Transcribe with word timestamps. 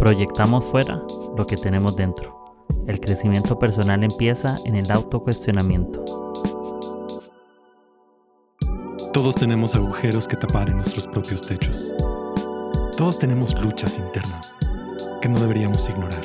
Proyectamos 0.00 0.64
fuera 0.64 1.02
lo 1.36 1.46
que 1.46 1.56
tenemos 1.56 1.94
dentro. 1.94 2.56
El 2.86 3.00
crecimiento 3.00 3.58
personal 3.58 4.02
empieza 4.02 4.54
en 4.64 4.76
el 4.76 4.90
autocuestionamiento. 4.90 6.02
Todos 9.12 9.34
tenemos 9.34 9.76
agujeros 9.76 10.26
que 10.26 10.38
tapar 10.38 10.70
en 10.70 10.76
nuestros 10.76 11.06
propios 11.06 11.42
techos. 11.42 11.92
Todos 12.96 13.18
tenemos 13.18 13.54
luchas 13.62 13.98
internas 13.98 14.54
que 15.20 15.28
no 15.28 15.38
deberíamos 15.38 15.86
ignorar. 15.90 16.24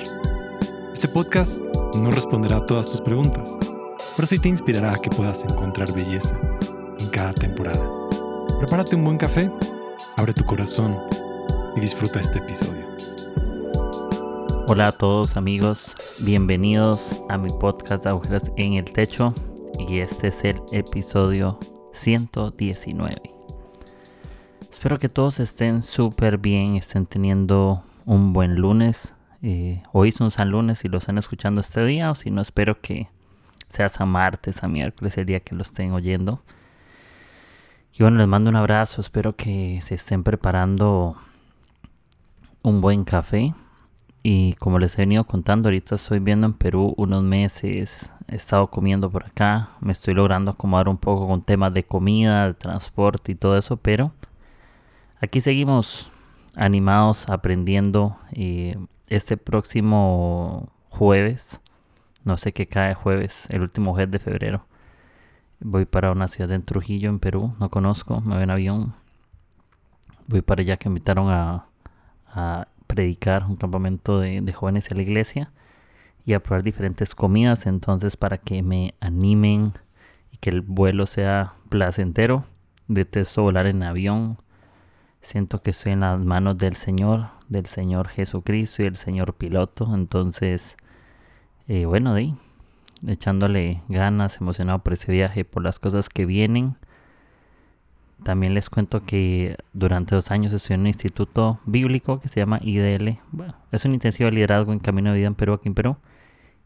Este 0.93 1.09
podcast 1.09 1.61
no 1.97 2.11
responderá 2.11 2.55
a 2.55 2.65
todas 2.65 2.89
tus 2.89 3.01
preguntas, 3.01 3.57
pero 4.15 4.25
sí 4.25 4.39
te 4.39 4.47
inspirará 4.47 4.91
a 4.91 5.01
que 5.01 5.09
puedas 5.09 5.43
encontrar 5.43 5.91
belleza 5.91 6.39
en 6.97 7.09
cada 7.09 7.33
temporada. 7.33 7.91
Prepárate 8.57 8.95
un 8.95 9.03
buen 9.03 9.17
café, 9.17 9.51
abre 10.15 10.31
tu 10.31 10.45
corazón 10.45 10.97
y 11.75 11.81
disfruta 11.81 12.21
este 12.21 12.37
episodio. 12.37 12.84
Hola 14.67 14.85
a 14.85 14.91
todos 14.91 15.37
amigos, 15.37 15.93
bienvenidos 16.25 17.21
a 17.29 17.37
mi 17.37 17.49
podcast 17.49 18.07
Agujeros 18.07 18.51
en 18.57 18.73
el 18.73 18.85
Techo 18.85 19.31
y 19.77 19.99
este 19.99 20.29
es 20.29 20.43
el 20.43 20.59
episodio 20.71 21.59
119. 21.93 23.15
Espero 24.71 24.97
que 24.97 25.07
todos 25.07 25.39
estén 25.39 25.83
súper 25.83 26.39
bien, 26.39 26.77
estén 26.77 27.05
teniendo 27.05 27.83
un 28.07 28.33
buen 28.33 28.55
lunes. 28.55 29.13
Eh, 29.43 29.83
hoy 29.93 30.09
es 30.09 30.19
un 30.19 30.31
San 30.31 30.49
Lunes 30.49 30.79
si 30.79 30.87
lo 30.87 30.97
están 30.97 31.19
escuchando 31.19 31.61
este 31.61 31.85
día 31.85 32.09
o 32.09 32.15
si 32.15 32.31
no 32.31 32.41
espero 32.41 32.81
que 32.81 33.07
sea 33.69 33.87
San 33.87 34.09
martes, 34.09 34.63
a 34.63 34.67
miércoles, 34.67 35.15
el 35.19 35.27
día 35.27 35.41
que 35.41 35.53
lo 35.53 35.61
estén 35.61 35.91
oyendo. 35.91 36.41
Y 37.93 38.01
bueno, 38.01 38.17
les 38.17 38.27
mando 38.27 38.49
un 38.49 38.55
abrazo, 38.55 38.99
espero 38.99 39.35
que 39.35 39.79
se 39.83 39.93
estén 39.93 40.23
preparando 40.23 41.17
un 42.63 42.81
buen 42.81 43.03
café 43.03 43.53
y 44.27 44.53
como 44.53 44.79
les 44.79 44.97
he 44.97 45.03
venido 45.03 45.23
contando, 45.25 45.69
ahorita 45.69 45.93
estoy 45.93 46.17
viendo 46.17 46.47
en 46.47 46.55
Perú 46.55 46.95
unos 46.97 47.21
meses, 47.21 48.11
he 48.27 48.35
estado 48.35 48.71
comiendo 48.71 49.11
por 49.11 49.23
acá, 49.23 49.69
me 49.81 49.91
estoy 49.91 50.15
logrando 50.15 50.49
acomodar 50.49 50.89
un 50.89 50.97
poco 50.97 51.27
con 51.27 51.43
temas 51.43 51.75
de 51.75 51.83
comida, 51.83 52.47
de 52.47 52.55
transporte 52.55 53.33
y 53.33 53.35
todo 53.35 53.55
eso, 53.55 53.77
pero 53.77 54.13
aquí 55.21 55.41
seguimos 55.41 56.09
animados, 56.55 57.29
aprendiendo. 57.29 58.17
Este 59.09 59.37
próximo 59.37 60.71
jueves, 60.89 61.61
no 62.23 62.35
sé 62.37 62.51
qué 62.51 62.65
cae 62.65 62.95
jueves, 62.95 63.45
el 63.51 63.61
último 63.61 63.93
jueves 63.93 64.09
de 64.09 64.17
febrero, 64.17 64.65
voy 65.59 65.85
para 65.85 66.11
una 66.11 66.27
ciudad 66.27 66.51
en 66.53 66.63
Trujillo, 66.63 67.11
en 67.11 67.19
Perú, 67.19 67.53
no 67.59 67.69
conozco, 67.69 68.21
me 68.21 68.33
voy 68.33 68.43
en 68.43 68.49
avión. 68.49 68.95
Voy 70.25 70.41
para 70.41 70.63
allá 70.63 70.77
que 70.77 70.89
invitaron 70.89 71.29
a 71.29 71.67
predicar 72.87 73.45
un 73.45 73.55
campamento 73.55 74.19
de, 74.19 74.53
jóvenes 74.53 74.91
a 74.91 74.95
la 74.95 75.01
iglesia 75.01 75.51
y 76.25 76.33
a 76.33 76.41
probar 76.41 76.63
diferentes 76.63 77.15
comidas. 77.15 77.65
Entonces, 77.65 78.17
para 78.17 78.37
que 78.37 78.63
me 78.63 78.93
animen 78.99 79.73
y 80.31 80.37
que 80.37 80.49
el 80.49 80.61
vuelo 80.61 81.05
sea 81.05 81.53
placentero, 81.69 82.43
detesto 82.87 83.43
volar 83.43 83.67
en 83.67 83.83
avión. 83.83 84.37
Siento 85.21 85.61
que 85.61 85.71
estoy 85.71 85.93
en 85.93 86.01
las 86.01 86.23
manos 86.23 86.57
del 86.57 86.75
Señor, 86.75 87.29
del 87.49 87.65
Señor 87.65 88.09
Jesucristo 88.09 88.83
y 88.83 88.85
el 88.85 88.95
Señor 88.95 89.33
piloto. 89.33 89.93
Entonces, 89.93 90.77
eh, 91.67 91.85
bueno, 91.85 92.13
de 92.13 92.21
ahí, 92.21 92.35
echándole 93.07 93.81
ganas, 93.89 94.39
emocionado 94.39 94.79
por 94.79 94.93
ese 94.93 95.11
viaje, 95.11 95.45
por 95.45 95.63
las 95.63 95.79
cosas 95.79 96.09
que 96.09 96.25
vienen. 96.25 96.77
También 98.25 98.55
les 98.55 98.71
cuento 98.71 99.03
que 99.03 99.55
durante 99.71 100.15
dos 100.15 100.31
años 100.31 100.51
estudié 100.51 100.73
en 100.73 100.81
un 100.81 100.87
instituto 100.87 101.59
bíblico 101.67 102.19
que 102.19 102.27
se 102.27 102.39
llama 102.39 102.59
IDL. 102.59 103.19
Bueno, 103.31 103.53
es 103.71 103.85
un 103.85 103.93
intensivo 103.93 104.31
de 104.31 104.35
liderazgo 104.35 104.73
en 104.73 104.79
Camino 104.79 105.11
de 105.11 105.19
Vida 105.19 105.27
en 105.27 105.35
Perú, 105.35 105.53
aquí 105.53 105.67
en 105.67 105.75
Perú. 105.75 105.97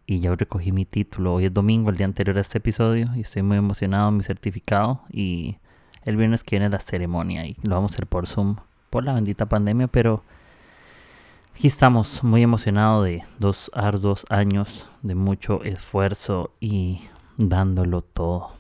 Y 0.06 0.22
ya 0.22 0.34
recogí 0.34 0.72
mi 0.72 0.86
título. 0.86 1.34
Hoy 1.34 1.48
es 1.48 1.54
domingo, 1.54 1.90
el 1.90 1.98
día 1.98 2.06
anterior 2.06 2.38
a 2.38 2.42
este 2.42 2.60
episodio. 2.60 3.10
Y 3.14 3.22
estoy 3.22 3.42
muy 3.42 3.58
emocionado, 3.58 4.10
mi 4.10 4.24
certificado. 4.24 5.02
Y 5.12 5.58
el 6.06 6.16
viernes 6.16 6.46
que 6.46 6.56
viene 6.56 6.70
la 6.70 6.80
ceremonia. 6.80 7.46
Y 7.46 7.58
lo 7.64 7.76
vamos 7.76 7.92
a 7.92 7.96
hacer 7.96 8.08
por 8.08 8.26
Zoom, 8.26 8.56
por 8.90 9.04
la 9.04 9.14
bendita 9.14 9.48
pandemia. 9.48 9.88
Pero 9.88 10.24
aquí 11.54 11.68
estamos, 11.68 12.24
muy 12.24 12.42
emocionado 12.42 13.04
de 13.04 13.22
dos 13.38 13.70
arduos 13.74 14.26
años 14.30 14.88
de 15.02 15.16
mucho 15.16 15.62
esfuerzo 15.66 16.52
y 16.62 17.02
dándolo 17.36 18.02
todo. 18.02 18.59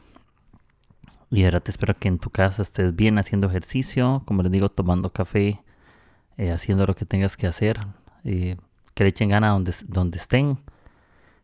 Y 1.32 1.44
ahora 1.44 1.60
te 1.60 1.70
espero 1.70 1.98
que 1.98 2.08
en 2.08 2.18
tu 2.18 2.32
casa 2.32 2.62
estés 2.64 2.96
bien 2.96 3.20
haciendo 3.20 3.48
ejercicio, 3.48 4.24
como 4.26 4.42
les 4.42 4.52
digo, 4.52 4.70
tomando 4.70 5.12
café, 5.14 5.62
eh, 6.38 6.52
haciendo 6.52 6.86
lo 6.86 6.96
que 6.96 7.06
tengas 7.06 7.38
que 7.38 7.46
hacer, 7.46 7.80
eh, 8.24 8.58
que 8.96 9.04
le 9.04 9.10
echen 9.10 9.30
gana 9.30 9.50
donde, 9.50 9.74
donde 9.88 10.18
estén. 10.18 10.60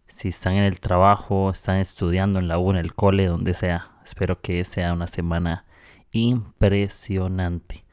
Si 0.07 0.29
están 0.29 0.53
en 0.53 0.63
el 0.63 0.79
trabajo, 0.79 1.51
están 1.51 1.77
estudiando 1.77 2.39
en 2.39 2.47
la 2.47 2.57
U, 2.57 2.71
en 2.71 2.77
el 2.77 2.95
cole, 2.95 3.27
donde 3.27 3.53
sea. 3.53 3.91
Espero 4.03 4.41
que 4.41 4.63
sea 4.65 4.93
una 4.93 5.07
semana 5.07 5.65
impresionante. 6.11 7.85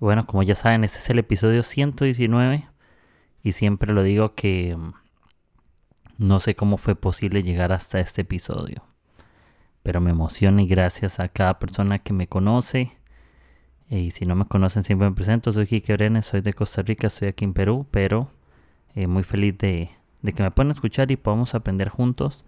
Bueno, 0.00 0.26
como 0.26 0.42
ya 0.42 0.56
saben, 0.56 0.84
este 0.84 0.98
es 0.98 1.10
el 1.10 1.20
episodio 1.20 1.62
119 1.62 2.68
y 3.44 3.52
siempre 3.52 3.92
lo 3.94 4.02
digo 4.02 4.34
que 4.34 4.76
mm, 4.76 4.94
no 6.18 6.40
sé 6.40 6.56
cómo 6.56 6.78
fue 6.78 6.96
posible 6.96 7.42
llegar 7.44 7.72
hasta 7.72 8.00
este 8.00 8.22
episodio 8.22 8.91
pero 9.82 10.00
me 10.00 10.10
emociona 10.10 10.62
y 10.62 10.66
gracias 10.66 11.20
a 11.20 11.28
cada 11.28 11.58
persona 11.58 11.98
que 11.98 12.12
me 12.12 12.28
conoce. 12.28 12.92
Y 13.90 14.12
si 14.12 14.24
no 14.24 14.34
me 14.34 14.46
conocen, 14.46 14.82
siempre 14.82 15.08
me 15.08 15.14
presento. 15.14 15.52
Soy 15.52 15.66
Kike 15.66 15.94
Brenes, 15.94 16.26
soy 16.26 16.40
de 16.40 16.52
Costa 16.54 16.82
Rica, 16.82 17.08
estoy 17.08 17.28
aquí 17.28 17.44
en 17.44 17.52
Perú, 17.52 17.86
pero 17.90 18.30
eh, 18.94 19.06
muy 19.06 19.22
feliz 19.22 19.58
de, 19.58 19.90
que 20.22 20.42
me 20.42 20.50
puedan 20.50 20.70
escuchar 20.70 21.10
y 21.10 21.16
podamos 21.16 21.54
aprender 21.54 21.88
juntos. 21.88 22.44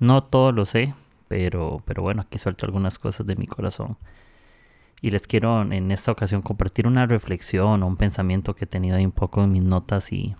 No 0.00 0.24
todo 0.24 0.52
lo 0.52 0.64
sé, 0.64 0.94
pero, 1.28 1.82
pero 1.84 2.02
bueno, 2.02 2.22
aquí 2.22 2.38
suelto 2.38 2.66
algunas 2.66 2.98
cosas 2.98 3.26
de 3.26 3.36
mi 3.36 3.46
corazón. 3.46 3.96
Y 5.00 5.12
les 5.12 5.28
quiero 5.28 5.62
en 5.62 5.92
esta 5.92 6.10
ocasión 6.10 6.42
compartir 6.42 6.86
una 6.88 7.06
reflexión 7.06 7.82
o 7.82 7.86
un 7.86 7.96
pensamiento 7.96 8.56
que 8.56 8.64
he 8.64 8.68
tenido 8.68 8.96
ahí 8.96 9.04
un 9.04 9.12
poco 9.12 9.44
en 9.44 9.52
mis 9.52 9.62
notas 9.62 10.12
y, 10.12 10.34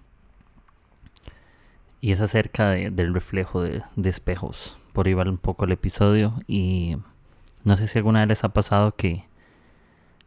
y 2.00 2.10
es 2.10 2.20
acerca 2.20 2.70
del 2.70 3.14
reflejo 3.14 3.62
de, 3.62 3.82
de 3.94 4.10
espejos 4.10 4.76
por 4.98 5.06
ahí 5.06 5.14
un 5.14 5.38
poco 5.38 5.64
el 5.64 5.70
episodio 5.70 6.34
y 6.48 6.96
no 7.62 7.76
sé 7.76 7.86
si 7.86 7.98
alguna 7.98 8.18
vez 8.18 8.30
les 8.30 8.42
ha 8.42 8.48
pasado 8.48 8.96
que 8.96 9.26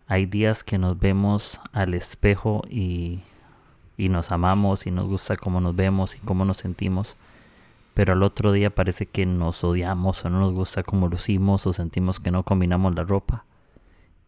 hay 0.07 0.25
días 0.25 0.63
que 0.63 0.77
nos 0.77 0.97
vemos 0.97 1.59
al 1.73 1.93
espejo 1.93 2.61
y, 2.69 3.19
y 3.97 4.07
nos 4.07 4.31
amamos 4.31 4.87
y 4.87 4.91
nos 4.91 5.09
gusta 5.09 5.35
cómo 5.35 5.59
nos 5.59 5.75
vemos 5.75 6.15
y 6.15 6.19
cómo 6.19 6.45
nos 6.45 6.55
sentimos, 6.55 7.17
pero 7.93 8.13
al 8.13 8.23
otro 8.23 8.53
día 8.53 8.69
parece 8.69 9.07
que 9.07 9.25
nos 9.25 9.61
odiamos 9.65 10.23
o 10.23 10.29
no 10.29 10.39
nos 10.39 10.53
gusta 10.53 10.83
cómo 10.83 11.09
lucimos 11.09 11.67
o 11.67 11.73
sentimos 11.73 12.21
que 12.21 12.31
no 12.31 12.43
combinamos 12.43 12.95
la 12.95 13.03
ropa. 13.03 13.43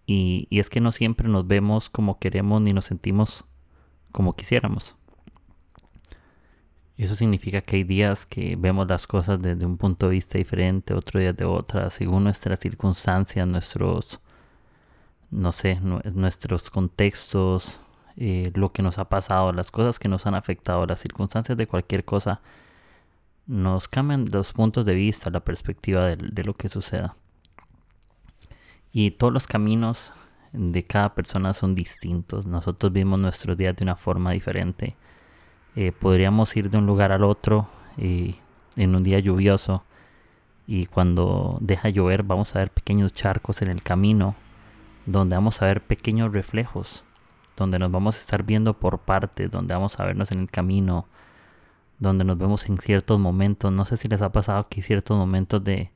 Y, 0.05 0.47
y 0.49 0.59
es 0.59 0.69
que 0.69 0.81
no 0.81 0.91
siempre 0.91 1.29
nos 1.29 1.47
vemos 1.47 1.89
como 1.89 2.19
queremos 2.19 2.61
ni 2.61 2.73
nos 2.73 2.83
sentimos 2.83 3.45
como 4.11 4.33
quisiéramos. 4.33 4.97
Eso 6.97 7.15
significa 7.15 7.61
que 7.61 7.77
hay 7.77 7.83
días 7.83 8.25
que 8.25 8.55
vemos 8.55 8.87
las 8.87 9.07
cosas 9.07 9.41
desde 9.41 9.65
un 9.65 9.77
punto 9.77 10.07
de 10.07 10.13
vista 10.13 10.37
diferente, 10.37 10.93
otro 10.93 11.19
día 11.19 11.33
de 11.33 11.43
otra, 11.43 11.89
según 11.89 12.23
nuestras 12.25 12.59
circunstancias, 12.59 13.47
nuestros, 13.47 14.19
no 15.31 15.51
sé, 15.51 15.79
nuestros 15.81 16.69
contextos, 16.69 17.79
eh, 18.15 18.51
lo 18.53 18.71
que 18.71 18.83
nos 18.83 18.99
ha 18.99 19.09
pasado, 19.09 19.51
las 19.53 19.71
cosas 19.71 19.97
que 19.97 20.07
nos 20.07 20.27
han 20.27 20.35
afectado, 20.35 20.85
las 20.85 20.99
circunstancias 20.99 21.57
de 21.57 21.65
cualquier 21.65 22.05
cosa, 22.05 22.41
nos 23.47 23.87
cambian 23.87 24.27
los 24.31 24.53
puntos 24.53 24.85
de 24.85 24.93
vista, 24.93 25.31
la 25.31 25.43
perspectiva 25.43 26.05
de, 26.05 26.15
de 26.17 26.43
lo 26.43 26.53
que 26.53 26.69
suceda. 26.69 27.15
Y 28.91 29.11
todos 29.11 29.33
los 29.33 29.47
caminos 29.47 30.13
de 30.51 30.85
cada 30.85 31.15
persona 31.15 31.53
son 31.53 31.73
distintos. 31.73 32.45
Nosotros 32.45 32.93
vivimos 32.93 33.19
nuestros 33.19 33.57
días 33.57 33.75
de 33.75 33.83
una 33.83 33.95
forma 33.95 34.31
diferente 34.31 34.95
eh, 35.75 35.91
podríamos 35.91 36.55
ir 36.55 36.69
de 36.69 36.77
un 36.77 36.85
lugar 36.85 37.11
al 37.11 37.23
otro 37.23 37.67
y 37.97 38.35
en 38.75 38.95
un 38.95 39.03
día 39.03 39.19
lluvioso 39.19 39.83
y 40.65 40.85
cuando 40.85 41.57
deja 41.61 41.89
llover 41.89 42.23
vamos 42.23 42.55
a 42.55 42.59
ver 42.59 42.71
pequeños 42.71 43.13
charcos 43.13 43.61
en 43.61 43.69
el 43.69 43.83
camino 43.83 44.35
donde 45.05 45.35
vamos 45.35 45.61
a 45.61 45.65
ver 45.65 45.81
pequeños 45.81 46.31
reflejos 46.31 47.03
donde 47.57 47.79
nos 47.79 47.91
vamos 47.91 48.15
a 48.15 48.19
estar 48.19 48.43
viendo 48.43 48.73
por 48.73 48.99
partes 48.99 49.51
donde 49.51 49.73
vamos 49.73 49.99
a 49.99 50.05
vernos 50.05 50.31
en 50.31 50.39
el 50.39 50.49
camino 50.49 51.05
donde 51.99 52.25
nos 52.25 52.37
vemos 52.37 52.67
en 52.67 52.77
ciertos 52.77 53.19
momentos. 53.19 53.71
No 53.71 53.85
sé 53.85 53.97
si 53.97 54.07
les 54.07 54.21
ha 54.21 54.31
pasado 54.31 54.67
que 54.67 54.81
ciertos 54.81 55.17
momentos 55.17 55.63
de, 55.63 55.91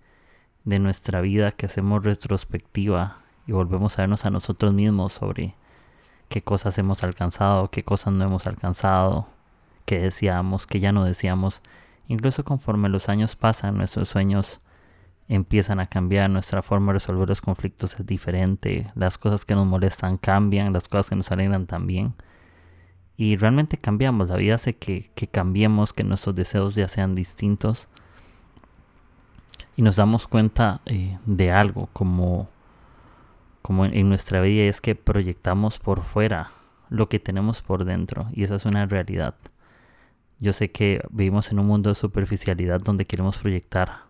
de 0.64 0.80
nuestra 0.80 1.22
vida 1.22 1.52
que 1.52 1.66
hacemos 1.66 2.04
retrospectiva 2.04 3.20
y 3.46 3.52
volvemos 3.52 3.98
a 3.98 4.04
vernos 4.04 4.26
a 4.26 4.30
nosotros 4.30 4.74
mismos 4.74 5.14
sobre 5.14 5.56
qué 6.30 6.42
cosas 6.42 6.78
hemos 6.78 7.04
alcanzado 7.04 7.70
qué 7.70 7.84
cosas 7.84 8.14
no 8.14 8.26
hemos 8.26 8.48
alcanzado 8.48 9.28
que 9.88 10.00
deseamos, 10.00 10.68
que 10.68 10.82
ya 10.82 10.92
no 10.92 11.06
deseamos. 11.06 11.62
Incluso 12.10 12.44
conforme 12.44 12.90
los 12.90 13.08
años 13.08 13.38
pasan, 13.38 13.78
nuestros 13.78 14.10
sueños 14.10 14.60
empiezan 15.30 15.80
a 15.80 15.88
cambiar, 15.88 16.30
nuestra 16.30 16.62
forma 16.62 16.88
de 16.88 17.00
resolver 17.00 17.30
los 17.30 17.40
conflictos 17.42 17.98
es 17.98 18.06
diferente, 18.06 18.92
las 18.96 19.18
cosas 19.18 19.46
que 19.46 19.56
nos 19.56 19.66
molestan 19.66 20.18
cambian, 20.18 20.74
las 20.74 20.90
cosas 20.90 21.10
que 21.10 21.16
nos 21.16 21.32
alegran 21.32 21.68
también. 21.68 22.14
Y 23.16 23.38
realmente 23.38 23.78
cambiamos. 23.78 24.28
La 24.28 24.36
vida 24.36 24.56
hace 24.56 24.74
que, 24.74 25.10
que 25.16 25.28
cambiemos, 25.28 25.94
que 25.94 26.04
nuestros 26.04 26.36
deseos 26.36 26.76
ya 26.76 26.90
sean 26.90 27.16
distintos. 27.16 27.88
Y 29.78 29.84
nos 29.84 29.96
damos 29.96 30.28
cuenta 30.28 30.82
eh, 30.86 31.18
de 31.26 31.52
algo 31.52 31.88
como, 31.94 32.50
como 33.62 33.86
en 33.86 34.10
nuestra 34.10 34.42
vida 34.42 34.64
es 34.64 34.82
que 34.82 34.96
proyectamos 34.96 35.80
por 35.80 36.04
fuera 36.04 36.52
lo 36.90 37.08
que 37.08 37.20
tenemos 37.20 37.62
por 37.62 37.86
dentro. 37.86 38.28
Y 38.34 38.44
esa 38.44 38.56
es 38.56 38.66
una 38.66 38.86
realidad. 38.86 39.36
Yo 40.40 40.54
sé 40.54 40.72
que 40.72 41.02
vivimos 41.10 41.52
en 41.52 41.60
un 41.60 41.66
mundo 41.66 41.90
de 41.90 41.96
superficialidad 41.96 42.80
donde 42.80 43.06
queremos 43.06 43.38
proyectar 43.38 44.08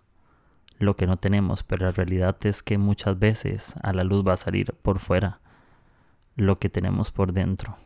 lo 0.79 0.95
que 0.95 1.07
no 1.07 1.17
tenemos, 1.17 1.63
pero 1.63 1.85
la 1.85 1.91
realidad 1.91 2.37
es 2.45 2.61
que 2.63 2.77
muchas 2.77 3.17
veces 3.17 3.73
a 3.81 3.93
la 3.93 4.03
luz 4.03 4.27
va 4.27 4.33
a 4.33 4.37
salir 4.37 4.73
por 4.81 4.99
fuera 4.99 5.39
lo 6.35 6.59
que 6.59 6.69
tenemos 6.69 7.11
por 7.11 7.33
dentro. 7.33 7.77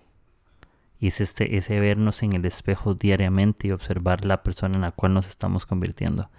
Y 1.00 1.08
es 1.08 1.22
este, 1.22 1.58
ese 1.58 1.80
vernos 1.80 2.22
en 2.22 2.34
el 2.34 2.46
espejo 2.46 2.94
diariamente 2.94 3.68
y 3.68 3.72
observar 3.72 4.26
la 4.26 4.44
persona 4.44 4.76
en 4.76 4.82
la 4.82 4.92
cual 4.92 5.14
nos 5.14 5.28
estamos 5.28 5.66
convirtiendo. 5.66 6.30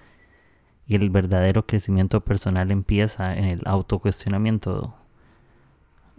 Y 0.87 0.97
el 0.97 1.11
verdadero 1.11 1.67
crecimiento 1.67 2.21
personal 2.21 2.71
empieza 2.71 3.37
en 3.37 3.45
el 3.45 3.63
autocuestionamiento. 3.65 4.95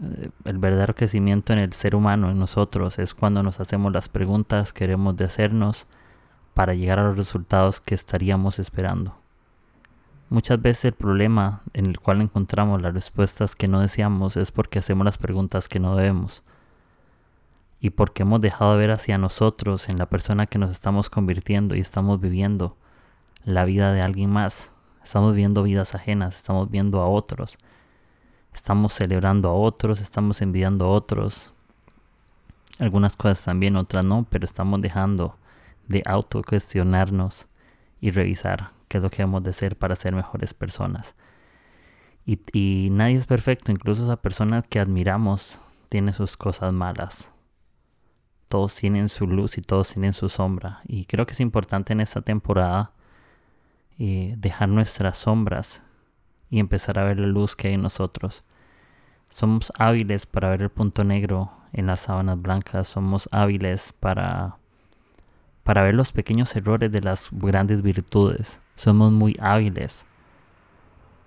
Eh, 0.01 0.29
el 0.45 0.57
verdadero 0.57 0.95
crecimiento 0.95 1.53
en 1.53 1.59
el 1.59 1.73
ser 1.73 1.95
humano, 1.95 2.29
en 2.29 2.39
nosotros, 2.39 2.99
es 2.99 3.13
cuando 3.13 3.43
nos 3.43 3.59
hacemos 3.59 3.91
las 3.91 4.09
preguntas 4.09 4.73
que 4.73 4.79
queremos 4.79 5.19
hacernos 5.21 5.87
para 6.53 6.73
llegar 6.73 6.99
a 6.99 7.03
los 7.03 7.17
resultados 7.17 7.81
que 7.81 7.95
estaríamos 7.95 8.59
esperando. 8.59 9.15
Muchas 10.29 10.61
veces 10.61 10.85
el 10.85 10.93
problema 10.93 11.61
en 11.73 11.85
el 11.85 11.99
cual 11.99 12.21
encontramos 12.21 12.81
las 12.81 12.93
respuestas 12.93 13.55
que 13.55 13.67
no 13.67 13.81
deseamos 13.81 14.35
es 14.35 14.51
porque 14.51 14.79
hacemos 14.79 15.05
las 15.05 15.17
preguntas 15.17 15.69
que 15.69 15.79
no 15.79 15.95
debemos. 15.95 16.43
Y 17.79 17.91
porque 17.91 18.23
hemos 18.23 18.41
dejado 18.41 18.73
de 18.73 18.79
ver 18.79 18.91
hacia 18.91 19.17
nosotros, 19.17 19.89
en 19.89 19.97
la 19.97 20.07
persona 20.07 20.47
que 20.47 20.57
nos 20.57 20.71
estamos 20.71 21.09
convirtiendo 21.09 21.75
y 21.75 21.81
estamos 21.81 22.19
viviendo 22.19 22.77
la 23.45 23.65
vida 23.65 23.91
de 23.91 24.01
alguien 24.01 24.31
más. 24.31 24.71
Estamos 25.03 25.35
viendo 25.35 25.63
vidas 25.63 25.93
ajenas, 25.93 26.35
estamos 26.35 26.69
viendo 26.71 27.01
a 27.01 27.07
otros. 27.07 27.57
Estamos 28.53 28.94
celebrando 28.94 29.50
a 29.50 29.53
otros, 29.53 30.01
estamos 30.01 30.41
envidiando 30.41 30.85
a 30.85 30.89
otros. 30.89 31.51
Algunas 32.79 33.15
cosas 33.15 33.44
también, 33.44 33.75
otras 33.75 34.05
no, 34.05 34.25
pero 34.29 34.45
estamos 34.45 34.81
dejando 34.81 35.38
de 35.88 36.01
autocuestionarnos 36.05 37.47
y 38.00 38.11
revisar 38.11 38.71
qué 38.88 38.97
es 38.97 39.03
lo 39.03 39.09
que 39.09 39.21
hemos 39.21 39.44
de 39.44 39.53
ser 39.53 39.77
para 39.77 39.95
ser 39.95 40.13
mejores 40.13 40.53
personas. 40.53 41.15
Y, 42.25 42.89
nadie 42.91 43.17
es 43.17 43.25
perfecto, 43.25 43.71
incluso 43.71 44.05
esa 44.05 44.17
persona 44.17 44.61
que 44.61 44.79
admiramos 44.79 45.59
tiene 45.89 46.13
sus 46.13 46.38
cosas 46.38 46.71
malas. 46.71 47.29
Todos 48.47 48.75
tienen 48.75 49.09
su 49.09 49.27
luz 49.27 49.57
y 49.57 49.61
todos 49.61 49.89
tienen 49.89 50.13
su 50.13 50.29
sombra. 50.29 50.81
Y 50.85 51.05
creo 51.05 51.25
que 51.25 51.33
es 51.33 51.39
importante 51.41 51.91
en 51.91 52.00
esta 52.00 52.21
temporada 52.21 52.91
eh, 54.00 54.35
dejar 54.38 54.69
nuestras 54.69 55.17
sombras 55.17 55.81
y 56.53 56.59
empezar 56.59 57.00
a 57.00 57.03
ver 57.03 57.19
la 57.19 57.25
luz 57.25 57.55
que 57.55 57.69
hay 57.69 57.73
en 57.73 57.81
nosotros. 57.81 58.44
Somos 59.27 59.73
hábiles 59.79 60.27
para 60.27 60.51
ver 60.51 60.61
el 60.61 60.69
punto 60.69 61.03
negro 61.03 61.51
en 61.71 61.88
las 61.88 62.01
sábanas 62.01 62.39
blancas, 62.39 62.88
somos 62.88 63.27
hábiles 63.31 63.91
para 64.00 64.57
para 65.63 65.81
ver 65.81 65.95
los 65.95 66.11
pequeños 66.11 66.55
errores 66.55 66.91
de 66.91 67.01
las 67.01 67.29
grandes 67.31 67.81
virtudes. 67.81 68.61
Somos 68.75 69.11
muy 69.11 69.35
hábiles 69.41 70.05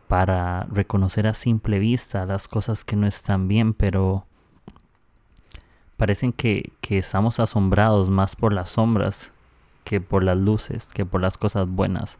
para 0.06 0.62
reconocer 0.70 1.26
a 1.26 1.34
simple 1.34 1.80
vista 1.80 2.24
las 2.24 2.46
cosas 2.46 2.84
que 2.84 2.94
no 2.94 3.08
están 3.08 3.48
bien, 3.48 3.74
pero 3.74 4.26
parecen 5.96 6.32
que, 6.32 6.70
que, 6.80 6.98
estamos 6.98 7.40
asombrados 7.40 8.10
más 8.10 8.36
por 8.36 8.52
las 8.52 8.68
sombras 8.68 9.32
que 9.82 10.00
por 10.00 10.22
las 10.22 10.38
luces, 10.38 10.92
que 10.92 11.04
por 11.04 11.20
las 11.20 11.36
cosas 11.36 11.68
buenas. 11.68 12.16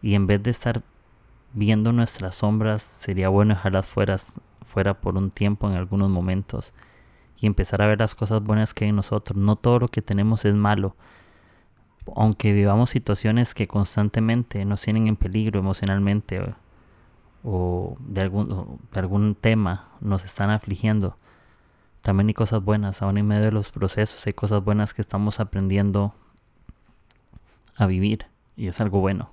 Y 0.00 0.14
en 0.14 0.28
vez 0.28 0.40
de 0.44 0.52
estar 0.52 0.84
viendo 1.52 1.92
nuestras 1.92 2.36
sombras, 2.36 2.82
sería 2.82 3.28
bueno 3.28 3.54
dejarlas 3.54 3.86
fuera, 3.86 4.16
fuera 4.62 5.00
por 5.00 5.16
un 5.16 5.30
tiempo 5.30 5.68
en 5.68 5.76
algunos 5.76 6.10
momentos 6.10 6.72
y 7.38 7.46
empezar 7.46 7.82
a 7.82 7.86
ver 7.86 7.98
las 7.98 8.14
cosas 8.14 8.42
buenas 8.42 8.74
que 8.74 8.84
hay 8.84 8.90
en 8.90 8.96
nosotros. 8.96 9.36
No 9.36 9.56
todo 9.56 9.78
lo 9.80 9.88
que 9.88 10.02
tenemos 10.02 10.44
es 10.44 10.54
malo 10.54 10.94
aunque 12.16 12.52
vivamos 12.52 12.90
situaciones 12.90 13.54
que 13.54 13.68
constantemente 13.68 14.64
nos 14.64 14.82
tienen 14.82 15.06
en 15.06 15.16
peligro 15.16 15.60
emocionalmente 15.60 16.54
o, 17.42 17.96
de, 18.00 18.20
algún, 18.20 18.80
de 18.92 19.00
algún 19.00 19.34
tema 19.34 19.88
nos 20.00 20.24
están 20.24 20.50
afligiendo, 20.50 21.16
también 22.02 22.28
hay 22.28 22.34
cosas 22.34 22.62
buenas, 22.62 23.02
aún 23.02 23.18
en 23.18 23.26
medio 23.26 23.44
de 23.44 23.52
los 23.52 23.70
procesos 23.70 24.26
hay 24.26 24.32
cosas 24.32 24.64
buenas 24.64 24.94
que 24.94 25.02
estamos 25.02 25.40
aprendiendo 25.40 26.14
a 27.76 27.86
vivir 27.86 28.26
y 28.56 28.68
es 28.68 28.80
algo 28.80 29.00
bueno. 29.00 29.32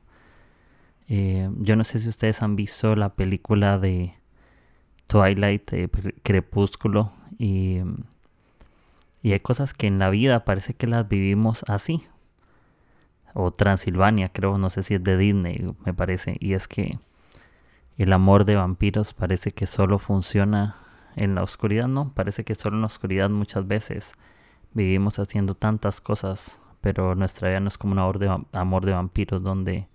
Eh, 1.07 1.49
yo 1.59 1.75
no 1.75 1.83
sé 1.83 1.99
si 1.99 2.09
ustedes 2.09 2.41
han 2.41 2.55
visto 2.55 2.95
la 2.95 3.09
película 3.09 3.79
de 3.79 4.13
Twilight, 5.07 5.71
eh, 5.73 5.89
Crepúsculo, 6.23 7.11
y, 7.37 7.79
y 9.21 9.31
hay 9.31 9.39
cosas 9.39 9.73
que 9.73 9.87
en 9.87 9.99
la 9.99 10.09
vida 10.09 10.43
parece 10.43 10.73
que 10.73 10.87
las 10.87 11.07
vivimos 11.07 11.63
así, 11.67 12.01
o 13.33 13.51
Transilvania, 13.51 14.29
creo, 14.29 14.57
no 14.57 14.69
sé 14.69 14.83
si 14.83 14.95
es 14.95 15.03
de 15.03 15.17
Disney, 15.17 15.73
me 15.85 15.93
parece, 15.93 16.37
y 16.39 16.53
es 16.53 16.67
que 16.67 16.99
el 17.97 18.11
amor 18.13 18.45
de 18.45 18.55
vampiros 18.55 19.13
parece 19.13 19.51
que 19.51 19.67
solo 19.67 19.99
funciona 19.99 20.75
en 21.15 21.35
la 21.35 21.43
oscuridad, 21.43 21.87
no, 21.87 22.11
parece 22.13 22.43
que 22.43 22.55
solo 22.55 22.75
en 22.75 22.81
la 22.81 22.87
oscuridad 22.87 23.29
muchas 23.29 23.67
veces 23.67 24.13
vivimos 24.73 25.19
haciendo 25.19 25.55
tantas 25.55 26.01
cosas, 26.01 26.57
pero 26.81 27.15
nuestra 27.15 27.49
vida 27.49 27.59
no 27.59 27.67
es 27.67 27.77
como 27.77 27.93
un 27.93 27.99
amor 27.99 28.19
de, 28.19 28.43
amor 28.53 28.85
de 28.85 28.91
vampiros 28.91 29.41
donde 29.41 29.87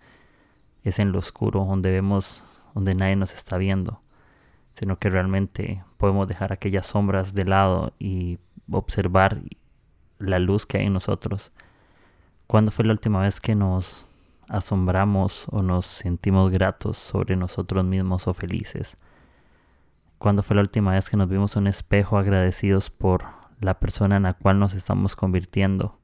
es 0.82 0.98
en 0.98 1.12
lo 1.12 1.18
oscuro, 1.18 1.64
donde 1.64 1.90
vemos, 1.90 2.42
donde 2.74 2.94
nadie 2.94 3.16
nos 3.16 3.32
está 3.32 3.56
viendo, 3.56 4.00
sino 4.74 4.98
que 4.98 5.10
realmente 5.10 5.84
podemos 5.96 6.28
dejar 6.28 6.52
aquellas 6.52 6.86
sombras 6.86 7.34
de 7.34 7.44
lado 7.44 7.92
y 7.98 8.38
observar 8.70 9.42
la 10.18 10.38
luz 10.38 10.66
que 10.66 10.78
hay 10.78 10.86
en 10.86 10.92
nosotros 10.92 11.52
¿Cuándo 12.52 12.70
fue 12.70 12.84
la 12.84 12.92
última 12.92 13.22
vez 13.22 13.40
que 13.40 13.54
nos 13.54 14.04
asombramos 14.46 15.46
o 15.50 15.62
nos 15.62 15.86
sentimos 15.86 16.52
gratos 16.52 16.98
sobre 16.98 17.34
nosotros 17.34 17.82
mismos 17.82 18.28
o 18.28 18.34
felices? 18.34 18.98
¿Cuándo 20.18 20.42
fue 20.42 20.56
la 20.56 20.60
última 20.60 20.92
vez 20.92 21.08
que 21.08 21.16
nos 21.16 21.30
vimos 21.30 21.56
un 21.56 21.66
espejo 21.66 22.18
agradecidos 22.18 22.90
por 22.90 23.24
la 23.58 23.80
persona 23.80 24.18
en 24.18 24.24
la 24.24 24.34
cual 24.34 24.58
nos 24.58 24.74
estamos 24.74 25.16
convirtiendo 25.16 25.98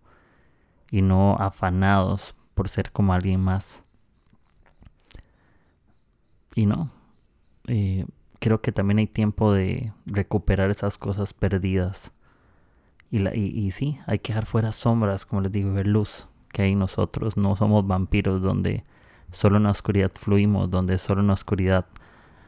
y 0.90 1.02
no 1.02 1.36
afanados 1.36 2.34
por 2.54 2.70
ser 2.70 2.92
como 2.92 3.12
alguien 3.12 3.42
más? 3.42 3.82
Y 6.58 6.66
no, 6.66 6.90
eh, 7.68 8.04
creo 8.40 8.60
que 8.60 8.72
también 8.72 8.98
hay 8.98 9.06
tiempo 9.06 9.52
de 9.52 9.92
recuperar 10.06 10.72
esas 10.72 10.98
cosas 10.98 11.32
perdidas. 11.32 12.10
Y, 13.12 13.20
la, 13.20 13.32
y, 13.32 13.56
y, 13.56 13.70
sí, 13.70 14.00
hay 14.08 14.18
que 14.18 14.32
dejar 14.32 14.44
fuera 14.44 14.72
sombras, 14.72 15.24
como 15.24 15.40
les 15.40 15.52
digo, 15.52 15.72
ver 15.72 15.86
luz 15.86 16.26
que 16.50 16.62
hay 16.62 16.74
nosotros. 16.74 17.36
No 17.36 17.54
somos 17.54 17.86
vampiros 17.86 18.42
donde 18.42 18.82
solo 19.30 19.58
en 19.58 19.62
la 19.62 19.70
oscuridad 19.70 20.10
fluimos, 20.12 20.68
donde 20.68 20.98
solo 20.98 21.20
en 21.20 21.28
la 21.28 21.34
oscuridad 21.34 21.86